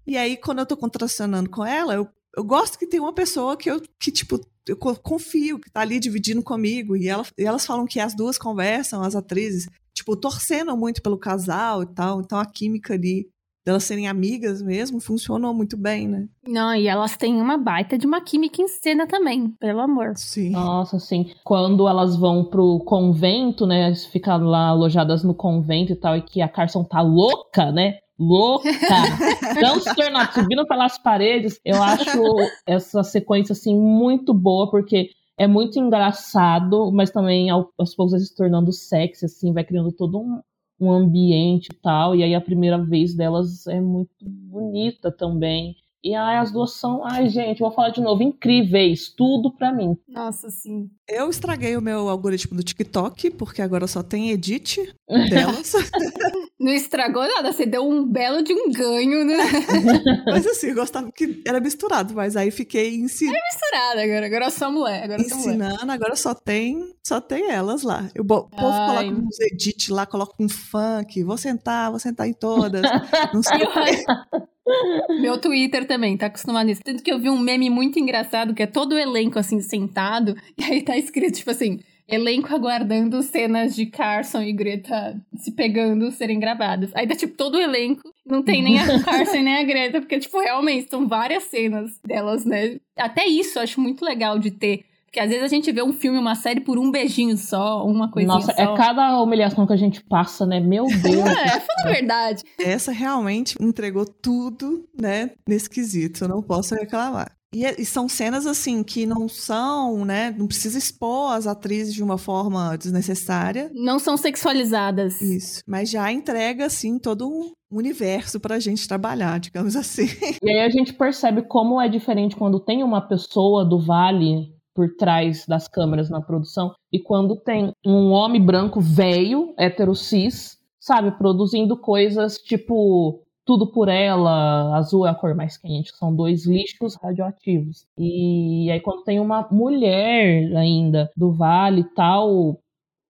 [0.05, 3.55] e aí, quando eu tô contracionando com ela, eu, eu gosto que tem uma pessoa
[3.55, 7.65] que eu, que, tipo, eu confio, que tá ali dividindo comigo, e, ela, e elas
[7.65, 12.39] falam que as duas conversam, as atrizes, tipo, torcendo muito pelo casal e tal, então
[12.39, 13.27] a química ali
[13.65, 16.27] delas serem amigas mesmo, funcionou muito bem, né?
[16.45, 20.13] Não, e elas têm uma baita de uma química em cena também, pelo amor.
[20.17, 20.49] Sim.
[20.49, 21.31] Nossa, sim.
[21.43, 23.95] Quando elas vão pro convento, né?
[23.95, 27.99] Ficam lá alojadas no convento e tal, e que a Carson tá louca, né?
[28.17, 28.69] Louca,
[29.53, 31.59] transtornada, subindo pelas paredes.
[31.63, 32.19] Eu acho
[32.65, 38.35] essa sequência, assim, muito boa, porque é muito engraçado, mas também aos poucos vai se
[38.35, 40.41] tornando sexy, assim, vai criando todo um,
[40.79, 42.15] um ambiente e tal.
[42.15, 45.75] E aí a primeira vez delas é muito bonita também.
[46.03, 49.97] E ai, as duas são, ai, gente, vou falar de novo, incríveis, tudo pra mim.
[50.09, 50.89] Nossa, sim.
[51.07, 54.81] Eu estraguei o meu algoritmo do TikTok, porque agora só tem edit
[55.29, 55.71] delas.
[56.63, 59.35] Não estragou nada, você deu um belo de um ganho, né?
[60.25, 63.37] mas assim, eu gostava que era misturado, mas aí fiquei ensinando.
[63.37, 65.03] É misturado agora, agora só mulher.
[65.03, 65.93] Agora ensinando, mulher.
[65.93, 68.09] agora só tem, só tem elas lá.
[68.17, 69.09] O povo Ai.
[69.09, 72.81] coloca uns edit lá, coloca um funk, vou sentar, vou sentar em todas.
[73.33, 73.59] Não sei.
[75.21, 76.81] Meu Twitter também tá acostumado nisso.
[76.81, 80.33] Tanto que eu vi um meme muito engraçado que é todo o elenco assim sentado,
[80.57, 86.11] e aí tá escrito tipo assim: elenco aguardando cenas de Carson e Greta se pegando
[86.11, 86.91] serem gravadas.
[86.93, 90.19] Aí tá tipo todo o elenco, não tem nem a Carson nem a Greta, porque
[90.19, 92.77] tipo realmente são várias cenas delas, né?
[92.97, 95.93] Até isso eu acho muito legal de ter porque às vezes a gente vê um
[95.93, 98.73] filme, uma série por um beijinho só, uma coisinha Nossa, é só.
[98.73, 100.59] é cada humilhação que a gente passa, né?
[100.59, 101.29] Meu Deus.
[101.29, 102.41] é, foi verdade.
[102.59, 106.23] Essa realmente entregou tudo, né, nesse quesito.
[106.23, 107.31] Eu não posso reclamar.
[107.53, 110.33] E, e, são cenas assim que não são, né?
[110.37, 113.69] Não precisa expor as atrizes de uma forma desnecessária.
[113.73, 115.21] Não são sexualizadas.
[115.21, 115.61] Isso.
[115.67, 120.07] Mas já entrega, assim, todo um universo pra gente trabalhar, digamos assim.
[120.43, 124.89] E aí a gente percebe como é diferente quando tem uma pessoa do Vale por
[124.95, 126.73] trás das câmeras na produção.
[126.91, 133.89] E quando tem um homem branco velho, hétero cis, sabe, produzindo coisas tipo tudo por
[133.89, 137.85] ela, azul é a cor mais quente, são dois lixos radioativos.
[137.97, 142.59] E aí quando tem uma mulher ainda do vale e tal,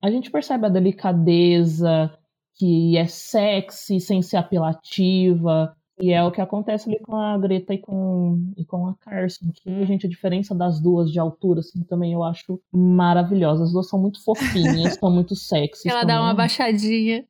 [0.01, 2.11] a gente percebe a delicadeza,
[2.55, 7.73] que é sexy sem ser apelativa, e é o que acontece ali com a Greta
[7.73, 9.51] e com, e com a Carson.
[9.53, 13.63] Que, gente, a diferença das duas de altura, assim, também eu acho maravilhosa.
[13.63, 15.89] As duas são muito fofinhas, são muito sexy.
[15.89, 17.23] Ela dá uma baixadinha.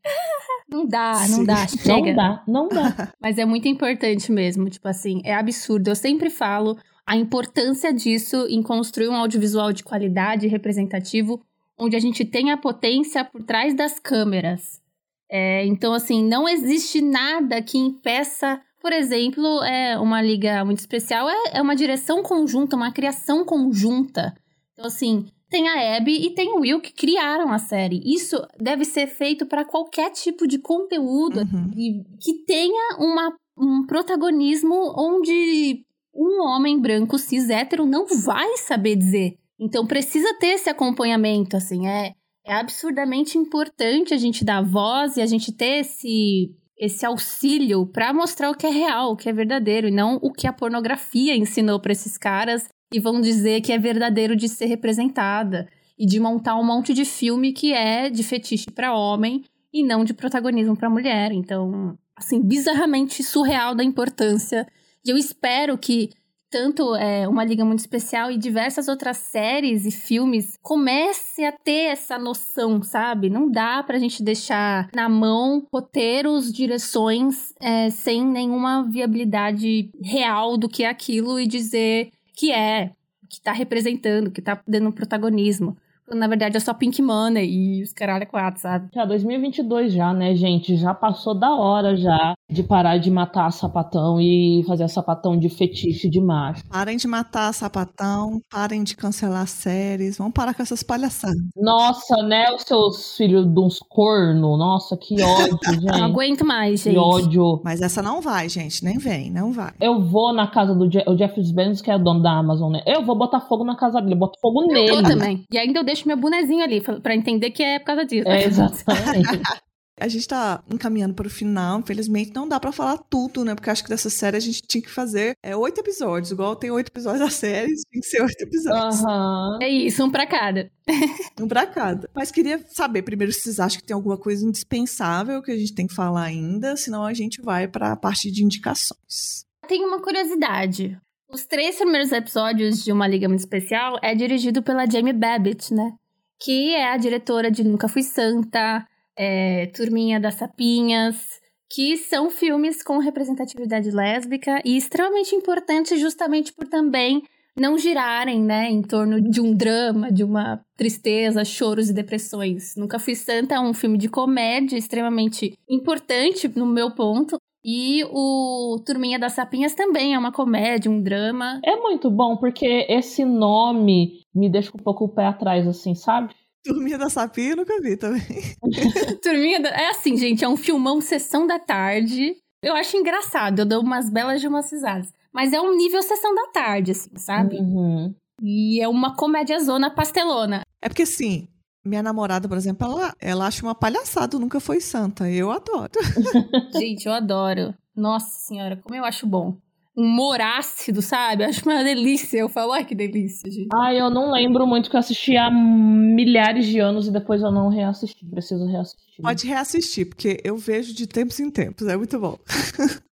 [0.74, 1.46] Não dá, não Sim.
[1.46, 2.08] dá, chega.
[2.08, 3.14] Não dá, não dá.
[3.22, 5.90] Mas é muito importante mesmo, tipo assim, é absurdo.
[5.90, 11.42] Eu sempre falo a importância disso em construir um audiovisual de qualidade representativo,
[11.78, 14.82] onde a gente tem a potência por trás das câmeras.
[15.30, 21.30] É, então, assim, não existe nada que impeça, por exemplo, é, uma liga muito especial
[21.30, 24.36] é, é uma direção conjunta, uma criação conjunta.
[24.74, 28.02] Então, assim, tem a Abby e tem o Will que criaram a série.
[28.04, 31.70] Isso deve ser feito para qualquer tipo de conteúdo uhum.
[31.78, 38.96] e, que tenha uma, um protagonismo onde um homem branco cis hétero não vai saber
[38.96, 39.38] dizer.
[39.60, 42.14] Então precisa ter esse acompanhamento, assim, é
[42.46, 48.14] é absurdamente importante a gente dar voz e a gente ter esse, esse auxílio para
[48.14, 51.38] mostrar o que é real, o que é verdadeiro, e não o que a pornografia
[51.38, 55.68] ensinou para esses caras e vão dizer que é verdadeiro de ser representada
[55.98, 60.04] e de montar um monte de filme que é de fetiche para homem e não
[60.04, 61.32] de protagonismo para mulher.
[61.32, 64.68] Então, assim, bizarramente surreal da importância.
[65.06, 66.12] E eu espero que
[66.54, 71.86] tanto é, uma liga muito especial e diversas outras séries e filmes comece a ter
[71.86, 73.28] essa noção, sabe?
[73.28, 80.70] Não dá pra gente deixar na mão roteiros, direções é, sem nenhuma viabilidade real do
[80.70, 82.92] que é aquilo e dizer que é,
[83.30, 85.78] que tá representando, que tá dando protagonismo
[86.10, 88.90] na verdade é só Pink Money e os caralho quatro, sabe?
[88.94, 90.76] Já 2022 já, né, gente?
[90.76, 96.10] Já passou da hora já de parar de matar sapatão e fazer sapatão de fetiche
[96.10, 96.64] de macho.
[96.70, 101.42] Parem de matar sapatão, parem de cancelar séries, vamos parar com essas palhaçadas.
[101.56, 105.86] Nossa, né, os seus filhos de uns corno, nossa, que ódio, gente.
[105.86, 106.94] Não aguento mais, gente.
[106.94, 107.62] Que ódio.
[107.64, 109.74] Mas essa não vai, gente, nem vem, não vai.
[109.82, 112.84] Eu vou na casa do Je o Jeff Bezos, que é dono da Amazon, né?
[112.86, 114.90] Eu vou botar fogo na casa dele, boto fogo nele.
[114.90, 115.44] Eu também.
[115.52, 118.28] E ainda eu deixo meu bonezinho ali, para entender que é por causa disso.
[118.28, 119.42] É, exatamente.
[120.00, 123.54] A gente tá encaminhando para o final, infelizmente não dá para falar tudo, né?
[123.54, 126.72] Porque acho que dessa série a gente tinha que fazer é, oito episódios, igual tem
[126.72, 129.02] oito episódios da série, tem que ser oito episódios.
[129.02, 129.60] Uhum.
[129.62, 130.72] É isso, um pra cada.
[131.40, 132.10] um pra cada.
[132.14, 135.76] Mas queria saber primeiro se vocês acham que tem alguma coisa indispensável que a gente
[135.76, 139.46] tem que falar ainda, senão a gente vai para a parte de indicações.
[139.68, 141.00] Tem uma curiosidade.
[141.34, 145.94] Os três primeiros episódios de Uma Liga Muito Especial é dirigido pela Jamie Babbitt, né?
[146.40, 152.84] Que é a diretora de Nunca Fui Santa, é, Turminha das Sapinhas, que são filmes
[152.84, 157.24] com representatividade lésbica e extremamente importantes justamente por também
[157.56, 162.76] não girarem, né, em torno de um drama, de uma tristeza, choros e depressões.
[162.76, 168.82] Nunca Fui Santa é um filme de comédia extremamente importante no meu ponto, e o
[168.86, 171.62] Turminha das Sapinhas também é uma comédia, um drama.
[171.64, 176.34] É muito bom, porque esse nome me deixa um pouco o pé atrás, assim, sabe?
[176.64, 178.22] Turminha da Sapinha eu nunca vi também.
[179.22, 179.70] Turminha da...
[179.70, 182.36] É assim, gente, é um filmão Sessão da Tarde.
[182.62, 185.12] Eu acho engraçado, eu dou umas belas de umas risadas.
[185.34, 187.58] Mas é um nível Sessão da Tarde, assim, sabe?
[187.58, 188.14] Uhum.
[188.42, 190.62] E é uma comédia zona pastelona.
[190.82, 191.48] É porque, assim,
[191.84, 195.30] minha namorada, por exemplo, ela, ela acha uma palhaçada, nunca foi santa.
[195.30, 195.92] Eu adoro.
[196.74, 197.74] Gente, eu adoro.
[197.96, 199.58] Nossa senhora, como eu acho bom.
[199.96, 201.44] Um humor ácido, sabe?
[201.44, 202.40] Eu acho uma delícia.
[202.40, 203.68] Eu falo, ai que delícia, gente.
[203.72, 207.52] Ah, eu não lembro muito que eu assisti há milhares de anos e depois eu
[207.52, 208.26] não reassisti.
[208.26, 209.22] Preciso reassistir.
[209.22, 211.88] Pode reassistir, porque eu vejo de tempos em tempos.
[211.88, 212.40] É muito bom.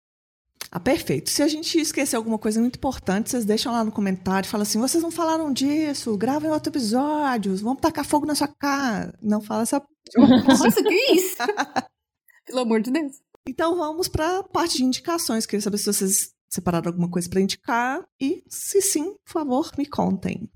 [0.78, 1.32] Ah, perfeito.
[1.32, 4.80] Se a gente esquecer alguma coisa muito importante, vocês deixam lá no comentário, falam assim:
[4.80, 9.12] vocês não falaram disso, gravem outro episódio, vamos tacar fogo na sua cara.
[9.20, 9.82] Não fala essa.
[10.16, 11.36] Nossa, que isso?
[12.46, 13.14] Pelo amor de Deus.
[13.50, 15.48] Então vamos para a parte de indicações.
[15.48, 19.86] Queria saber se vocês separaram alguma coisa para indicar e, se sim, por favor, me
[19.88, 20.48] contem.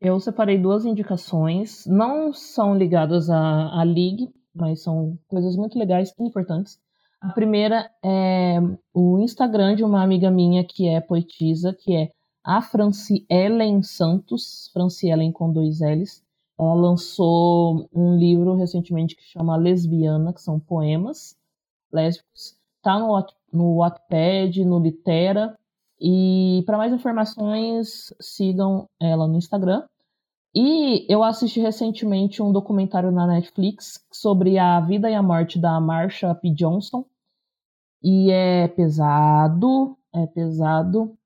[0.00, 6.10] Eu separei duas indicações, não são ligadas à, à League, mas são coisas muito legais
[6.18, 6.78] e importantes.
[7.20, 8.58] A primeira é
[8.94, 12.12] o Instagram de uma amiga minha que é poetisa, que é
[12.44, 16.22] a Francielen Santos, Francielen com dois L's.
[16.58, 21.36] Ela lançou um livro recentemente que chama Lesbiana, que são poemas
[21.92, 22.56] lésbicos.
[22.82, 25.56] Tá no, no Wattpad, no Litera.
[26.00, 29.84] E para mais informações, sigam ela no Instagram.
[30.54, 35.78] E eu assisti recentemente um documentário na Netflix sobre a vida e a morte da
[35.80, 36.50] Marsha P.
[36.50, 37.04] Johnson.
[38.02, 41.16] E é pesado, é pesado,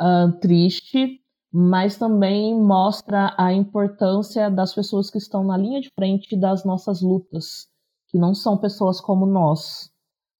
[0.00, 6.36] uh, triste, mas também mostra a importância das pessoas que estão na linha de frente
[6.36, 7.68] das nossas lutas,
[8.08, 9.90] que não são pessoas como nós.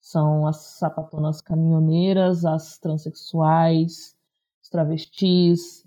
[0.01, 4.17] São as sapatonas caminhoneiras, as transexuais,
[4.63, 5.86] os travestis,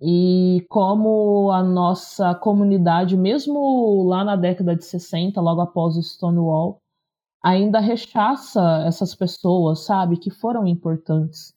[0.00, 6.80] e como a nossa comunidade, mesmo lá na década de 60, logo após o Stonewall,
[7.42, 11.54] ainda rechaça essas pessoas, sabe, que foram importantes.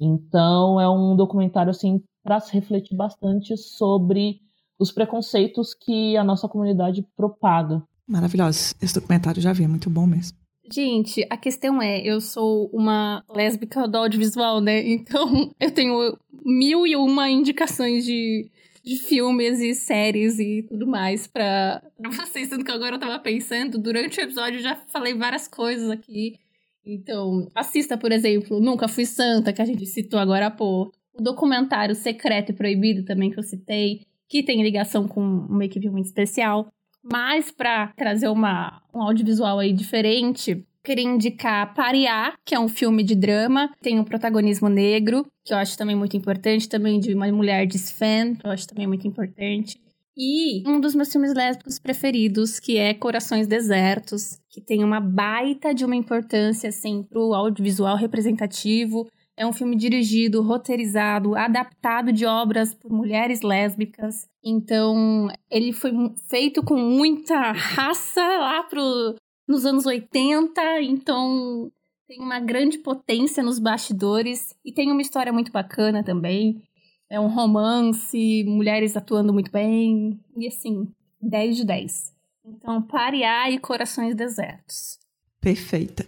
[0.00, 4.40] Então é um documentário assim para se refletir bastante sobre
[4.78, 7.82] os preconceitos que a nossa comunidade propaga.
[8.06, 8.74] Maravilhoso.
[8.80, 10.36] Esse documentário já vi, é muito bom mesmo.
[10.70, 14.82] Gente, a questão é, eu sou uma lésbica do audiovisual, né?
[14.86, 18.50] Então eu tenho mil e uma indicações de,
[18.82, 22.48] de filmes e séries e tudo mais pra, pra vocês.
[22.48, 26.38] Tanto que agora eu tava pensando, durante o episódio eu já falei várias coisas aqui.
[26.84, 30.92] Então, assista, por exemplo, Nunca Fui Santa, que a gente citou agora há pouco.
[31.18, 35.88] O documentário Secreto e Proibido também que eu citei, que tem ligação com uma equipe
[35.90, 36.72] muito especial.
[37.10, 43.02] Mas para trazer uma, um audiovisual aí diferente, queria indicar Pariá, que é um filme
[43.02, 47.30] de drama, tem um protagonismo negro, que eu acho também muito importante, também de uma
[47.32, 49.80] mulher de Sven, que eu acho também muito importante.
[50.18, 55.74] E um dos meus filmes lésbicos preferidos, que é Corações Desertos, que tem uma baita
[55.74, 59.06] de uma importância, assim, pro audiovisual representativo.
[59.36, 64.26] É um filme dirigido, roteirizado, adaptado de obras por mulheres lésbicas.
[64.42, 65.92] Então, ele foi
[66.28, 69.14] feito com muita raça lá pro,
[69.46, 70.80] nos anos 80.
[70.80, 71.70] Então,
[72.08, 74.56] tem uma grande potência nos bastidores.
[74.64, 76.62] E tem uma história muito bacana também.
[77.10, 80.18] É um romance, mulheres atuando muito bem.
[80.34, 80.88] E assim,
[81.20, 82.14] 10 de 10.
[82.46, 84.98] Então, Pariá e Corações Desertos.
[85.40, 86.06] Perfeita.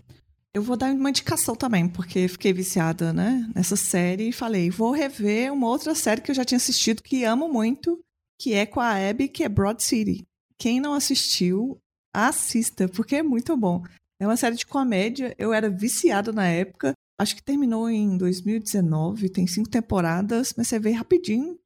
[0.55, 4.93] Eu vou dar uma indicação também, porque fiquei viciada, né, nessa série e falei, vou
[4.93, 8.01] rever uma outra série que eu já tinha assistido que amo muito,
[8.41, 10.27] que é com a Abby, que é Broad City.
[10.59, 11.79] Quem não assistiu,
[12.15, 13.85] assista, porque é muito bom.
[14.21, 19.29] É uma série de comédia, eu era viciada na época, acho que terminou em 2019,
[19.29, 21.59] tem cinco temporadas, mas você vê rapidinho,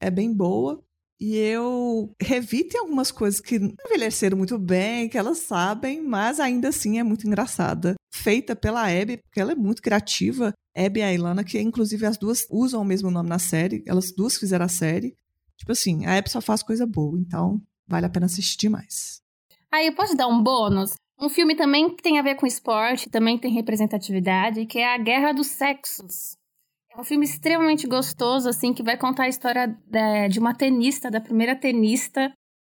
[0.00, 0.82] é bem boa.
[1.20, 6.68] E eu revi tem algumas coisas que envelheceram muito bem, que elas sabem, mas ainda
[6.68, 7.94] assim é muito engraçada.
[8.12, 10.52] Feita pela Abby, porque ela é muito criativa.
[10.76, 14.12] Abby e a Ilana, que inclusive as duas usam o mesmo nome na série, elas
[14.12, 15.16] duas fizeram a série.
[15.56, 19.20] Tipo assim, a Abby só faz coisa boa, então vale a pena assistir mais.
[19.72, 20.94] Aí posso dar um bônus?
[21.20, 24.98] Um filme também que tem a ver com esporte, também tem representatividade, que é A
[24.98, 26.37] Guerra dos Sexos.
[26.98, 29.72] É um filme extremamente gostoso, assim, que vai contar a história
[30.28, 32.32] de uma tenista, da primeira tenista,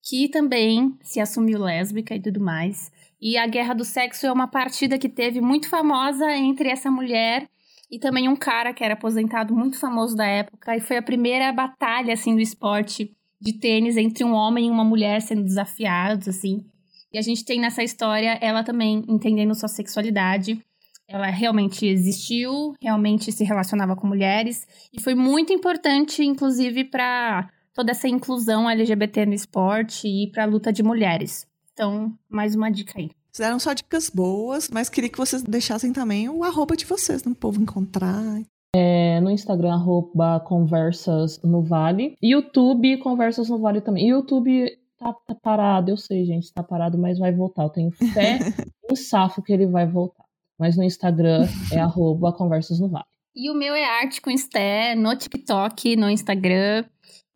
[0.03, 2.91] que também se assumiu lésbica e tudo mais.
[3.21, 7.49] E a Guerra do Sexo é uma partida que teve muito famosa entre essa mulher
[7.89, 10.77] e também um cara que era aposentado muito famoso da época.
[10.77, 14.85] E foi a primeira batalha, assim, do esporte de tênis entre um homem e uma
[14.85, 16.67] mulher sendo desafiados, assim.
[17.13, 20.61] E a gente tem nessa história ela também entendendo sua sexualidade.
[21.09, 27.93] Ela realmente existiu, realmente se relacionava com mulheres e foi muito importante, inclusive, para toda
[27.93, 31.47] essa inclusão LGBT no esporte e para a luta de mulheres.
[31.73, 33.11] Então, mais uma dica aí.
[33.33, 37.35] Fizeram só dicas boas, mas queria que vocês deixassem também o arroba de vocês, no
[37.35, 38.43] povo encontrar.
[38.75, 42.17] É, no Instagram, arroba Conversas no Vale.
[42.23, 44.09] YouTube, Conversas no Vale também.
[44.09, 47.63] YouTube tá, tá, parado, eu sei, gente, tá parado, mas vai voltar.
[47.63, 48.39] Eu tenho fé
[48.91, 50.28] em safo que ele vai voltar.
[50.59, 53.05] Mas no Instagram é arroba Conversas no Vale.
[53.35, 56.85] E o meu é Arte com Sté, no TikTok, no Instagram.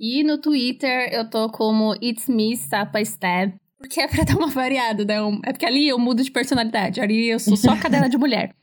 [0.01, 3.55] E no Twitter eu tô como It's Me Sapa Sté.
[3.79, 5.17] Porque é pra dar uma variada, né?
[5.45, 7.01] É porque ali eu mudo de personalidade.
[7.01, 8.55] Ali eu sou só cadela de mulher.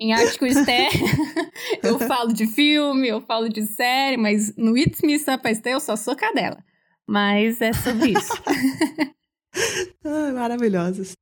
[0.00, 0.90] Em Arte com Esté,
[1.82, 5.80] eu falo de filme, eu falo de série, mas no It's Me Sapa Esté eu
[5.80, 6.62] só sou cadela.
[7.04, 8.32] Mas é sobre isso.
[10.04, 11.16] ah, maravilhosas.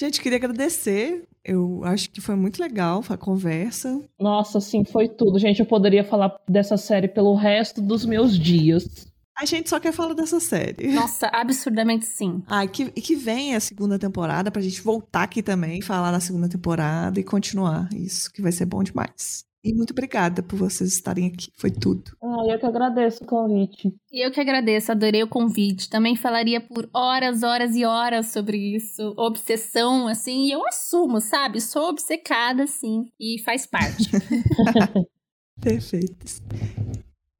[0.00, 1.24] Gente, queria agradecer.
[1.44, 4.00] Eu acho que foi muito legal a conversa.
[4.18, 5.38] Nossa, sim, foi tudo.
[5.38, 9.08] Gente, eu poderia falar dessa série pelo resto dos meus dias.
[9.36, 10.92] A gente só quer falar dessa série.
[10.92, 12.42] Nossa, absurdamente sim.
[12.46, 16.20] Ah, e que, que vem a segunda temporada pra gente voltar aqui também, falar na
[16.20, 17.88] segunda temporada e continuar.
[17.94, 19.47] Isso que vai ser bom demais.
[19.64, 21.50] E muito obrigada por vocês estarem aqui.
[21.56, 22.16] Foi tudo.
[22.22, 23.92] Ah, eu que agradeço o convite.
[24.12, 25.90] E eu que agradeço, adorei o convite.
[25.90, 29.14] Também falaria por horas, horas e horas sobre isso.
[29.16, 31.60] Obsessão, assim, e eu assumo, sabe?
[31.60, 33.06] Sou obcecada, sim.
[33.18, 34.08] E faz parte.
[35.60, 36.42] Perfeito.